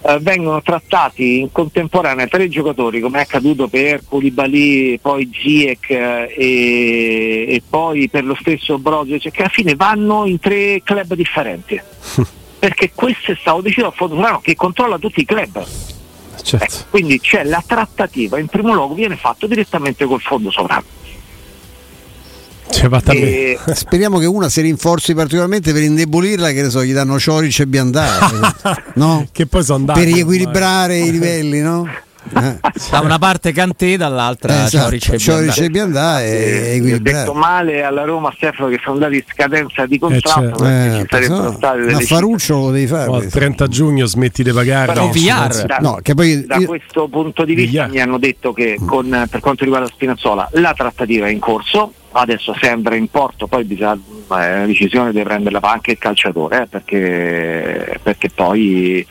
eh, 0.08 0.20
vengono 0.20 0.62
trattati 0.62 1.40
in 1.40 1.52
contemporanea 1.52 2.28
tre 2.28 2.48
giocatori 2.48 3.00
come 3.00 3.18
è 3.18 3.22
accaduto 3.22 3.68
per 3.68 4.04
Koulibaly, 4.08 5.00
poi 5.00 5.32
Ziek 5.34 5.90
eh, 5.90 6.34
e, 6.38 7.46
e, 7.50 7.62
poi 7.68 8.08
per 8.08 8.24
lo 8.24 8.36
stesso 8.40 8.78
Brozovic 8.78 9.32
che 9.32 9.42
alla 9.42 9.50
fine 9.50 9.76
vanno 9.76 10.26
in 10.26 10.40
tre 10.40 10.82
club 10.84 11.16
differenti. 11.16 11.82
Perché 12.60 12.92
questo 12.94 13.32
è 13.32 13.38
stato 13.40 13.62
deciso 13.62 13.82
dal 13.82 13.94
Fondo 13.94 14.40
che 14.42 14.56
controlla 14.56 14.98
tutti 14.98 15.22
i 15.22 15.26
club. 15.26 15.66
Certo. 16.42 16.64
ecco, 16.64 16.86
quindi 16.92 17.20
c'è 17.20 17.44
la 17.44 17.64
trattativa 17.66 18.38
in 18.38 18.46
primo 18.46 18.74
luogo 18.74 18.94
viene 18.94 19.16
fatta 19.16 19.48
direttamente 19.48 20.06
col 20.06 20.22
fondo 20.22 20.52
sovrano 20.52 20.84
e... 23.12 23.58
Speriamo 23.74 24.18
che 24.18 24.26
una 24.26 24.50
si 24.50 24.62
rinforzi 24.62 25.14
particolarmente 25.14 25.74
per 25.74 25.84
indebolirla, 25.84 26.52
che 26.52 26.64
ne 26.64 26.70
so, 26.70 26.84
gli 26.84 26.94
danno 26.94 27.20
Cioric 27.20 27.60
e 27.60 27.68
Biandà, 27.68 28.54
no? 28.96 29.28
che 29.32 29.46
poi 29.46 29.64
sono 29.64 29.86
per 29.86 30.04
riequilibrare 30.04 30.98
i 30.98 31.12
livelli, 31.12 31.62
no? 31.62 31.88
Eh. 32.34 32.60
Da 32.90 33.00
una 33.02 33.20
parte 33.20 33.52
Cantè, 33.52 33.98
dall'altra 33.98 34.54
eh, 34.54 34.66
esatto. 34.66 34.98
Cioric 34.98 35.58
e 35.60 35.70
Biandà 35.70 36.24
e 36.24 36.82
Ho 36.94 37.00
detto 37.00 37.34
male 37.34 37.84
alla 37.84 38.04
Roma 38.04 38.32
Stefano 38.36 38.70
che 38.70 38.80
sono 38.82 38.96
andati 38.96 39.16
in 39.16 39.24
scadenza 39.28 39.86
di 39.86 40.00
contratto 40.00 40.66
eh, 40.66 41.06
certo. 41.08 41.18
eh, 41.18 41.28
no, 41.28 41.58
ma 41.60 42.00
Faruccio 42.00 42.60
lo 42.60 42.72
devi 42.72 42.88
fare. 42.88 43.10
Oh, 43.10 43.22
il 43.22 43.30
30 43.30 43.68
giugno 43.68 44.06
smetti 44.06 44.44
di 44.44 44.52
pagare. 44.52 44.94
Però, 44.94 45.10
da, 45.66 45.78
no, 45.80 46.00
poi, 46.16 46.46
da 46.46 46.56
io... 46.58 46.68
questo 46.68 47.08
punto 47.08 47.46
di 47.46 47.54
vista 47.54 47.86
VR. 47.86 47.92
mi 47.92 48.02
hanno 48.02 48.18
detto 48.18 48.54
che 48.54 48.78
con, 48.86 49.28
per 49.30 49.40
quanto 49.40 49.64
riguarda 49.64 49.88
Spinazzola 49.88 50.50
la 50.54 50.74
trattativa 50.74 51.28
è 51.28 51.30
in 51.30 51.40
corso 51.40 51.94
adesso 52.18 52.56
sembra 52.60 52.96
in 52.96 53.10
porto, 53.10 53.48
poi 53.48 53.66
bisogna, 53.66 53.94
eh, 53.94 53.98
la 54.28 54.66
decisione 54.66 55.12
deve 55.12 55.26
prenderla 55.26 55.60
anche 55.62 55.92
il 55.92 55.98
calciatore, 55.98 56.64
eh, 56.64 56.68
perché, 56.68 58.00
perché, 58.02 58.30
poi 58.30 59.06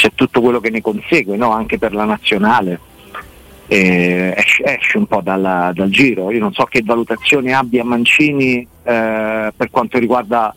c'è 0.00 0.12
tutto 0.14 0.40
quello 0.40 0.60
che 0.60 0.70
ne 0.70 0.80
consegue, 0.80 1.36
no? 1.36 1.50
anche 1.50 1.76
per 1.76 1.92
la 1.92 2.04
nazionale. 2.04 2.80
Eh, 3.66 4.32
esce, 4.34 4.64
esce, 4.64 4.96
un 4.96 5.06
po' 5.06 5.20
dalla, 5.20 5.72
dal 5.74 5.90
giro. 5.90 6.30
Io 6.30 6.40
non 6.40 6.54
so 6.54 6.64
che 6.64 6.80
valutazione 6.82 7.52
abbia 7.52 7.84
Mancini 7.84 8.66
eh, 8.82 9.52
per 9.54 9.70
quanto 9.70 9.98
riguarda 9.98 10.54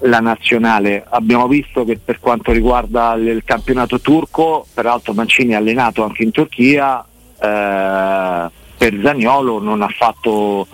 la 0.00 0.20
nazionale. 0.20 1.06
Abbiamo 1.08 1.48
visto 1.48 1.86
che 1.86 1.98
per 2.04 2.20
quanto 2.20 2.52
riguarda 2.52 3.14
il 3.14 3.42
campionato 3.44 3.98
turco, 3.98 4.66
peraltro 4.74 5.14
Mancini 5.14 5.52
è 5.52 5.56
allenato 5.56 6.04
anche 6.04 6.22
in 6.22 6.30
Turchia, 6.30 7.02
eh, 7.02 8.50
per 8.76 9.00
Zagnolo 9.02 9.58
non 9.58 9.80
ha 9.80 9.88
fatto 9.88 10.66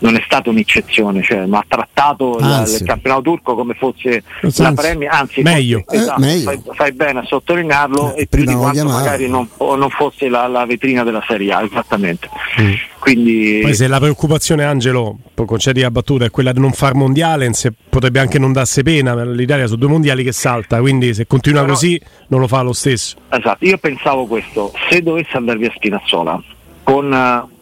non 0.00 0.16
è 0.16 0.22
stata 0.24 0.50
un'eccezione, 0.50 1.22
cioè, 1.22 1.46
ma 1.46 1.58
ha 1.58 1.64
trattato 1.66 2.38
il, 2.38 2.78
il, 2.80 2.82
campionato 2.84 3.22
turco 3.22 3.54
come 3.54 3.74
fosse 3.74 4.22
anzi, 4.42 4.62
la 4.62 4.72
Premier, 4.72 5.10
anzi 5.12 5.42
meglio. 5.42 5.82
Forse, 5.84 6.02
esatto, 6.02 6.22
eh, 6.22 6.26
meglio. 6.26 6.44
Fai, 6.44 6.62
fai, 6.74 6.92
bene 6.92 7.18
a 7.20 7.24
sottolinearlo 7.24 8.14
eh, 8.14 8.22
e 8.22 8.26
più 8.26 8.44
di 8.44 8.54
quanto 8.54 8.84
magari 8.84 9.28
non, 9.28 9.48
non, 9.58 9.88
fosse 9.90 10.28
la, 10.28 10.46
la, 10.46 10.64
vetrina 10.64 11.02
della 11.04 11.22
Serie 11.26 11.52
A, 11.52 11.62
esattamente. 11.62 12.28
Mm. 12.60 12.72
Quindi... 12.98 13.60
Poi 13.62 13.74
se 13.74 13.86
la 13.88 13.98
preoccupazione 13.98 14.64
Angelo, 14.64 15.18
concedi 15.34 15.80
la 15.80 15.90
battuta, 15.90 16.24
è 16.24 16.30
quella 16.30 16.52
di 16.52 16.60
non 16.60 16.72
far 16.72 16.94
mondiale, 16.94 17.52
se 17.52 17.72
potrebbe 17.88 18.20
anche 18.20 18.38
non 18.38 18.52
darsi 18.52 18.82
pena, 18.82 19.24
l'Italia 19.24 19.66
sono 19.66 19.78
due 19.78 19.88
mondiali 19.88 20.22
che 20.22 20.32
salta, 20.32 20.80
quindi 20.80 21.14
se 21.14 21.26
continua 21.26 21.62
Però, 21.62 21.72
così 21.72 22.00
non 22.28 22.40
lo 22.40 22.46
fa 22.46 22.62
lo 22.62 22.72
stesso. 22.72 23.16
Esatto, 23.28 23.64
io 23.64 23.78
pensavo 23.78 24.26
questo, 24.26 24.72
se 24.88 25.02
dovesse 25.02 25.36
andare 25.36 25.58
via 25.58 25.72
Spinazzola 25.74 26.42
con 26.82 27.12
eh, 27.12 27.58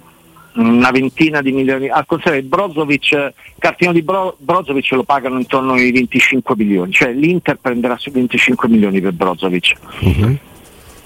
una 0.54 0.90
ventina 0.90 1.40
di 1.40 1.52
milioni. 1.52 1.88
Al 1.88 2.06
contrario, 2.06 2.42
Brozovic, 2.42 3.12
il 3.12 3.32
cartino 3.58 3.92
di 3.92 4.02
Bro, 4.02 4.36
Brozovic 4.38 4.90
lo 4.92 5.04
pagano 5.04 5.38
intorno 5.38 5.74
ai 5.74 5.92
25 5.92 6.54
milioni, 6.56 6.92
cioè 6.92 7.12
l'Inter 7.12 7.58
prenderà 7.60 7.96
su 7.96 8.10
25 8.10 8.68
milioni 8.68 9.00
per 9.00 9.12
Brozovic. 9.12 9.74
Uh-huh. 10.00 10.36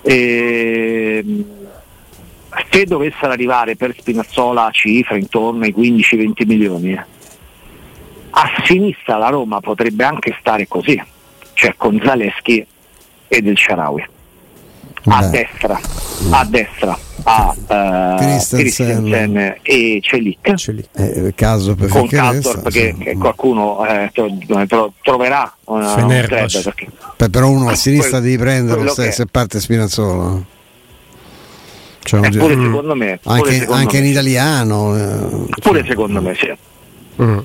E, 0.03 1.25
se 2.71 2.85
dovessero 2.85 3.33
arrivare 3.33 3.77
per 3.77 3.95
Spinazzola 3.97 4.67
a 4.67 4.71
cifre 4.71 5.19
intorno 5.19 5.65
ai 5.65 5.75
15-20 5.77 6.47
milioni, 6.47 6.95
a 6.95 8.51
sinistra 8.65 9.17
la 9.17 9.29
Roma 9.29 9.61
potrebbe 9.61 10.05
anche 10.05 10.37
stare 10.41 10.67
così, 10.69 11.01
cioè 11.55 11.75
con 11.77 12.01
Zaleschi 12.03 12.67
e 13.29 13.43
del 13.43 13.57
Sharawi 13.57 14.05
a 15.05 15.27
destra, 15.27 15.81
a 16.31 16.45
destra 16.45 16.97
a 17.25 17.55
uh, 17.57 18.17
Christensen. 18.17 19.57
E 19.63 20.01
Celic, 20.03 20.55
Celic. 20.55 20.89
Eh, 20.93 21.33
caso 21.35 21.75
per 21.75 21.89
con 21.89 22.07
Castor 22.09 22.63
perché 22.63 22.95
che 22.99 23.17
qualcuno 23.17 23.85
eh, 23.87 24.11
tro- 24.13 24.93
troverà 25.03 25.55
una, 25.65 25.95
un 25.95 26.09
perché... 26.29 26.89
però 27.31 27.49
uno 27.51 27.69
a 27.69 27.75
sinistra 27.75 28.21
devi 28.21 28.39
prenderlo 28.39 28.93
se, 28.93 29.11
se, 29.13 29.27
parte 29.27 29.61
Spinazzola. 29.61 30.61
Cioè, 32.05 32.27
eh, 32.27 32.31
pure 32.31 32.57
secondo 32.57 32.95
me 32.97 33.19
pure 33.23 33.37
anche, 33.37 33.53
secondo 33.53 33.75
anche 33.75 34.01
me. 34.01 34.05
in 34.05 34.11
italiano 34.11 34.97
eh, 34.97 35.47
pure 35.61 35.79
cioè, 35.79 35.89
secondo 35.89 36.21
me 36.21 36.35
sì. 36.35 36.53
Mm 37.23 37.39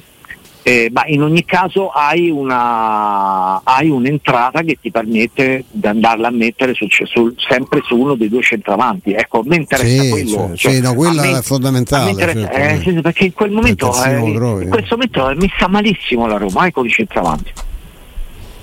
eh, 0.68 0.90
ma 0.92 1.06
in 1.06 1.22
ogni 1.22 1.46
caso 1.46 1.92
hai, 1.92 2.30
una, 2.30 3.62
hai, 3.64 3.88
un'entrata 3.88 4.64
che 4.64 4.78
ti 4.82 4.92
permette 4.92 5.64
di 5.72 5.88
andarla 5.88 6.28
a 6.28 6.32
mettere 6.32 6.74
sul, 6.74 6.90
sul, 6.92 7.34
sempre 7.38 7.80
su 7.86 7.96
uno 7.96 8.16
dei 8.16 8.28
due 8.28 8.42
centravanti. 8.42 9.14
Ecco, 9.14 9.40
a 9.40 9.44
me 9.46 9.56
interessa 9.56 10.04
sì, 10.04 10.10
quello. 10.10 10.30
Cioè, 10.30 10.56
cioè, 10.58 10.72
sì, 10.74 10.82
no, 10.82 10.94
quello 10.94 11.22
me, 11.22 11.38
è 11.38 11.42
fondamentale. 11.42 12.14
Certo, 12.18 12.52
eh, 12.52 13.02
perché 13.02 13.24
in 13.24 13.34
quel 13.34 13.52
momento, 13.52 14.04
eh, 14.04 14.18
in 14.18 14.68
questo 14.70 14.98
momento 14.98 15.30
è 15.30 15.36
messa 15.36 15.70
malissimo 15.70 16.28
la 16.28 16.36
Roma 16.36 16.66
eh, 16.66 16.72
con 16.74 16.86
i 16.86 16.90
centravanti. 16.90 17.52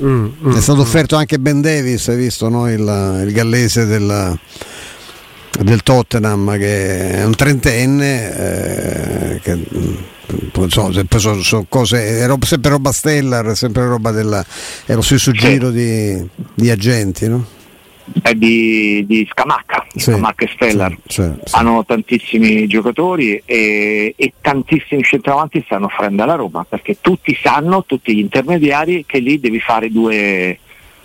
Mm, 0.02 0.26
mm, 0.44 0.56
è 0.56 0.60
stato 0.60 0.80
mm. 0.80 0.82
offerto 0.82 1.16
anche 1.16 1.38
Ben 1.38 1.62
Davis, 1.62 2.06
hai 2.08 2.16
visto 2.16 2.50
no? 2.50 2.70
il, 2.70 2.80
il 3.26 3.32
gallese 3.32 3.86
del 3.86 4.38
del 5.56 5.84
Tottenham 5.84 6.58
che 6.58 7.12
è 7.12 7.24
un 7.24 7.36
trentenne 7.36 8.36
eh, 8.36 9.40
che, 9.40 9.56
so, 10.68 10.92
sono, 11.18 11.42
sono 11.42 11.66
cose, 11.68 12.26
roba, 12.26 12.46
sempre 12.46 12.70
roba 12.70 12.92
stellar, 12.92 13.56
sempre 13.56 13.86
roba 13.86 14.10
della, 14.10 14.44
è 14.86 14.94
lo 14.94 15.02
stesso 15.02 15.32
giro 15.32 15.70
di, 15.70 16.26
di 16.54 16.70
agenti, 16.70 17.28
no? 17.28 17.62
è 18.22 18.34
di, 18.34 19.04
di 19.06 19.26
Scamacca, 19.30 19.86
sì, 19.94 20.10
Scamacca 20.10 20.44
e 20.44 20.48
Stellar. 20.48 20.96
Sì, 21.06 21.22
sì, 21.44 21.54
Hanno 21.56 21.84
tantissimi 21.84 22.66
giocatori 22.66 23.42
e, 23.44 24.14
e, 24.16 24.32
tantissimi 24.40 25.02
centravanti 25.02 25.62
stanno 25.64 25.86
offrendo 25.86 26.22
alla 26.22 26.34
Roma 26.34 26.64
perché 26.68 26.98
tutti 27.00 27.36
sanno, 27.40 27.84
tutti 27.84 28.14
gli 28.14 28.18
intermediari, 28.18 29.04
che 29.06 29.18
lì 29.18 29.40
devi 29.40 29.60
fare 29.60 29.90
due, 29.90 30.58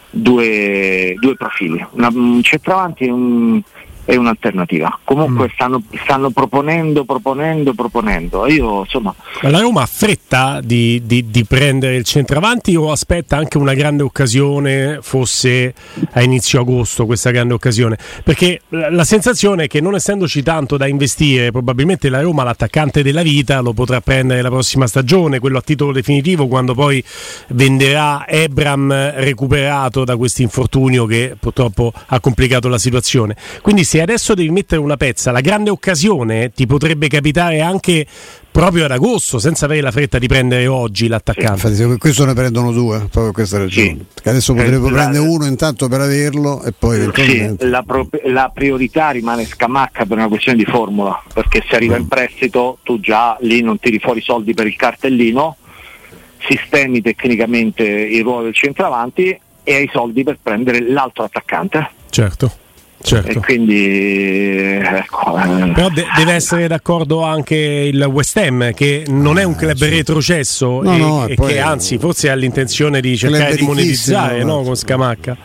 due, 0.09 1.15
due 1.19 1.35
profili, 1.35 1.85
Una, 1.91 2.09
un 2.13 2.43
centravanti 2.43 3.05
e 3.05 3.11
un 3.11 3.61
è 4.09 4.15
un'alternativa. 4.15 4.97
Comunque 5.03 5.45
mm. 5.45 5.49
stanno, 5.53 5.83
stanno, 6.01 6.31
proponendo, 6.31 7.05
proponendo, 7.05 7.73
proponendo. 7.73 8.47
Io 8.47 8.79
insomma. 8.79 9.13
Ma 9.43 9.49
la 9.51 9.59
Roma 9.59 9.83
ha 9.83 9.85
fretta 9.85 10.61
di, 10.63 11.03
di, 11.05 11.29
di, 11.29 11.45
prendere 11.45 11.95
il 11.95 12.03
centravanti 12.03 12.75
o 12.75 12.91
aspetta 12.91 13.37
anche 13.37 13.59
una 13.59 13.75
grande 13.75 14.01
occasione, 14.01 14.97
fosse 15.03 15.75
a 16.13 16.23
inizio 16.23 16.61
agosto 16.61 17.05
questa 17.05 17.29
grande 17.29 17.53
occasione? 17.53 17.99
Perché 18.23 18.61
la 18.69 19.03
sensazione 19.03 19.65
è 19.65 19.67
che 19.67 19.79
non 19.79 19.93
essendoci 19.93 20.41
tanto 20.41 20.75
da 20.75 20.87
investire, 20.87 21.51
probabilmente 21.51 22.09
la 22.09 22.21
Roma 22.21 22.43
l'attaccante 22.43 23.03
della 23.03 23.21
vita 23.21 23.59
lo 23.59 23.73
potrà 23.73 24.01
prendere 24.01 24.41
la 24.41 24.49
prossima 24.49 24.87
stagione, 24.87 25.37
quello 25.37 25.59
a 25.59 25.61
titolo 25.61 25.91
definitivo, 25.91 26.47
quando 26.47 26.73
poi 26.73 27.03
venderà 27.49 28.27
Ebram 28.27 28.91
recuperato 29.17 30.03
da 30.03 30.17
questo 30.17 30.41
infortunio 30.41 31.05
che 31.05 31.35
purtroppo 31.39 31.93
ha 32.07 32.19
complicato 32.19 32.69
la 32.69 32.79
situazione. 32.79 33.35
Quindi 33.61 33.83
se 33.83 33.98
adesso 34.01 34.33
devi 34.33 34.49
mettere 34.49 34.81
una 34.81 34.97
pezza, 34.97 35.31
la 35.31 35.41
grande 35.41 35.69
occasione 35.69 36.51
ti 36.51 36.65
potrebbe 36.65 37.07
capitare 37.07 37.61
anche 37.61 38.05
proprio 38.51 38.85
ad 38.85 38.91
agosto, 38.91 39.39
senza 39.39 39.65
avere 39.65 39.81
la 39.81 39.91
fretta 39.91 40.19
di 40.19 40.27
prendere 40.27 40.67
oggi 40.67 41.07
l'attaccante. 41.07 41.73
Sì, 41.73 41.81
infatti, 41.81 41.97
questo 41.97 42.25
ne 42.25 42.33
prendono 42.33 42.71
due, 42.71 42.97
proprio 42.97 43.25
per 43.25 43.33
questa 43.33 43.57
ragione. 43.57 44.05
Sì. 44.13 44.29
adesso 44.29 44.53
potrebbe 44.53 44.87
eh, 44.87 44.91
prendere 44.91 45.25
uno 45.25 45.45
intanto 45.45 45.87
per 45.87 46.01
averlo 46.01 46.63
e 46.63 46.73
poi 46.77 46.95
eventualmente. 46.97 47.65
Sì, 47.65 47.69
la, 47.69 47.83
pro- 47.83 48.09
la, 48.25 48.51
priorità 48.53 49.11
rimane 49.11 49.45
scamacca 49.45 50.05
per 50.05 50.17
una 50.17 50.27
questione 50.27 50.57
di 50.57 50.65
formula, 50.65 51.21
perché 51.33 51.63
se 51.67 51.75
arriva 51.75 51.95
in 51.95 52.03
mm. 52.03 52.07
prestito 52.07 52.79
tu 52.83 52.99
già 52.99 53.37
lì 53.41 53.61
non 53.61 53.79
tiri 53.79 53.99
fuori 53.99 54.21
soldi 54.21 54.53
per 54.53 54.67
il 54.67 54.75
cartellino, 54.75 55.55
sistemi 56.39 57.01
tecnicamente 57.01 57.83
il 57.83 58.23
ruolo 58.23 58.43
del 58.43 58.55
centravanti 58.55 59.39
e 59.63 59.75
hai 59.75 59.89
soldi 59.93 60.23
per 60.23 60.39
prendere 60.41 60.81
l'altro 60.81 61.23
attaccante. 61.23 61.91
Certo. 62.09 62.67
Certo. 63.01 63.29
E 63.29 63.41
quindi 63.41 63.85
ecco, 64.81 65.37
eh. 65.37 65.71
Però 65.73 65.89
de- 65.89 66.05
deve 66.17 66.33
essere 66.33 66.67
d'accordo 66.67 67.23
anche 67.23 67.55
il 67.55 68.01
West 68.03 68.35
Ham 68.37 68.73
che 68.73 69.05
non 69.07 69.39
è 69.39 69.43
un 69.43 69.55
club 69.55 69.81
eh, 69.81 69.89
retrocesso 69.89 70.81
no, 70.81 70.93
e, 70.93 70.97
no, 70.97 71.25
e 71.25 71.35
che 71.35 71.59
anzi 71.59 71.97
forse 71.97 72.29
ha 72.29 72.35
l'intenzione 72.35 72.99
di 72.99 73.15
cercare 73.15 73.55
di 73.55 73.63
monetizzare 73.63 74.43
no, 74.43 74.61
con 74.63 74.75
Scamacca. 74.75 75.37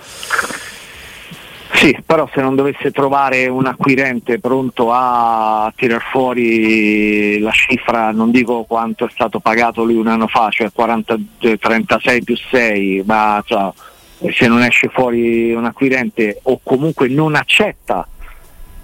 Sì, 1.75 1.97
però 2.07 2.29
se 2.33 2.41
non 2.41 2.55
dovesse 2.55 2.93
trovare 2.93 3.47
un 3.49 3.67
acquirente 3.67 4.39
pronto 4.39 4.91
a 4.93 5.73
tirar 5.75 6.03
fuori 6.03 7.39
la 7.41 7.51
cifra, 7.51 8.13
non 8.13 8.31
dico 8.31 8.63
quanto 8.63 9.07
è 9.07 9.09
stato 9.11 9.41
pagato 9.41 9.83
lui 9.85 9.97
un 9.97 10.07
anno 10.07 10.29
fa, 10.29 10.49
cioè 10.51 10.71
40, 10.73 11.17
36 11.59 12.23
più 12.23 12.37
6, 12.37 13.03
ma 13.05 13.43
cioè, 13.45 13.71
se 14.33 14.47
non 14.47 14.63
esce 14.63 14.89
fuori 14.89 15.53
un 15.53 15.65
acquirente 15.65 16.41
o 16.45 16.61
comunque 16.63 17.09
non 17.09 17.35
accetta 17.35 18.07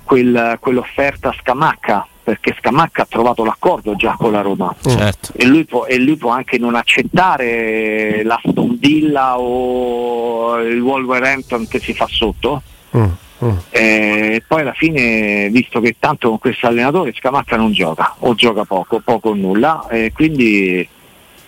quel, 0.05 0.57
quell'offerta 0.59 1.35
Scamacca 1.39 2.07
perché 2.23 2.55
Scamacca 2.59 3.03
ha 3.03 3.07
trovato 3.09 3.45
l'accordo 3.45 3.97
già 3.97 4.15
con 4.19 4.33
la 4.33 4.41
Roma 4.41 4.75
certo. 4.83 5.33
e, 5.37 5.47
lui 5.47 5.65
può, 5.65 5.87
e, 5.87 5.99
lui 5.99 6.17
può, 6.17 6.31
anche 6.31 6.59
non 6.59 6.75
accettare 6.75 8.23
l'Aston 8.23 8.77
Villa 8.79 9.39
o 9.39 10.61
il 10.61 10.81
Wolverhampton 10.81 11.67
che 11.67 11.81
si 11.81 11.95
fa 11.95 12.07
sotto 12.09 12.63
mm, 12.97 13.05
mm. 13.45 13.57
E 13.71 14.43
poi 14.47 14.61
alla 14.61 14.75
fine 14.75 15.49
visto 15.51 15.81
che 15.81 15.97
tanto 15.99 16.29
con 16.29 16.39
questo 16.39 16.67
allenatore 16.67 17.15
Scamacca 17.17 17.57
non 17.57 17.73
gioca 17.73 18.15
o 18.19 18.35
gioca 18.35 18.65
poco, 18.65 19.01
poco 19.01 19.31
o 19.31 19.35
nulla 19.35 19.87
e 19.89 20.13
quindi 20.13 20.87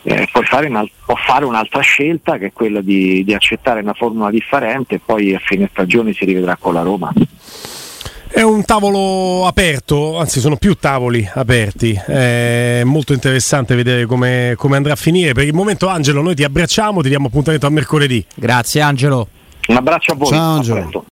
eh, 0.02 0.28
fare 0.44 0.66
una, 0.66 0.84
può 1.04 1.14
fare 1.14 1.44
un'altra 1.44 1.80
scelta 1.80 2.38
che 2.38 2.46
è 2.46 2.52
quella 2.52 2.80
di, 2.80 3.22
di, 3.24 3.34
accettare 3.34 3.80
una 3.80 3.94
formula 3.94 4.30
differente 4.30 4.96
e 4.96 5.00
poi 5.04 5.34
a 5.34 5.38
fine 5.38 5.68
stagione 5.70 6.12
si 6.12 6.24
rivedrà 6.24 6.56
con 6.56 6.74
la 6.74 6.82
Roma. 6.82 7.12
È 8.34 8.40
un 8.40 8.64
tavolo 8.64 9.46
aperto, 9.46 10.18
anzi 10.18 10.40
sono 10.40 10.56
più 10.56 10.74
tavoli 10.74 11.28
aperti, 11.34 11.92
è 11.92 12.80
molto 12.82 13.12
interessante 13.12 13.74
vedere 13.74 14.06
come, 14.06 14.54
come 14.56 14.76
andrà 14.76 14.94
a 14.94 14.96
finire. 14.96 15.34
Per 15.34 15.44
il 15.44 15.52
momento 15.52 15.86
Angelo 15.88 16.22
noi 16.22 16.34
ti 16.34 16.42
abbracciamo, 16.42 17.02
ti 17.02 17.08
diamo 17.08 17.26
appuntamento 17.26 17.66
a 17.66 17.70
mercoledì. 17.70 18.24
Grazie 18.34 18.80
Angelo. 18.80 19.28
Un 19.68 19.76
abbraccio 19.76 20.12
a 20.12 20.14
voi. 20.14 20.28
Ciao 20.28 20.54
Angelo. 20.54 20.90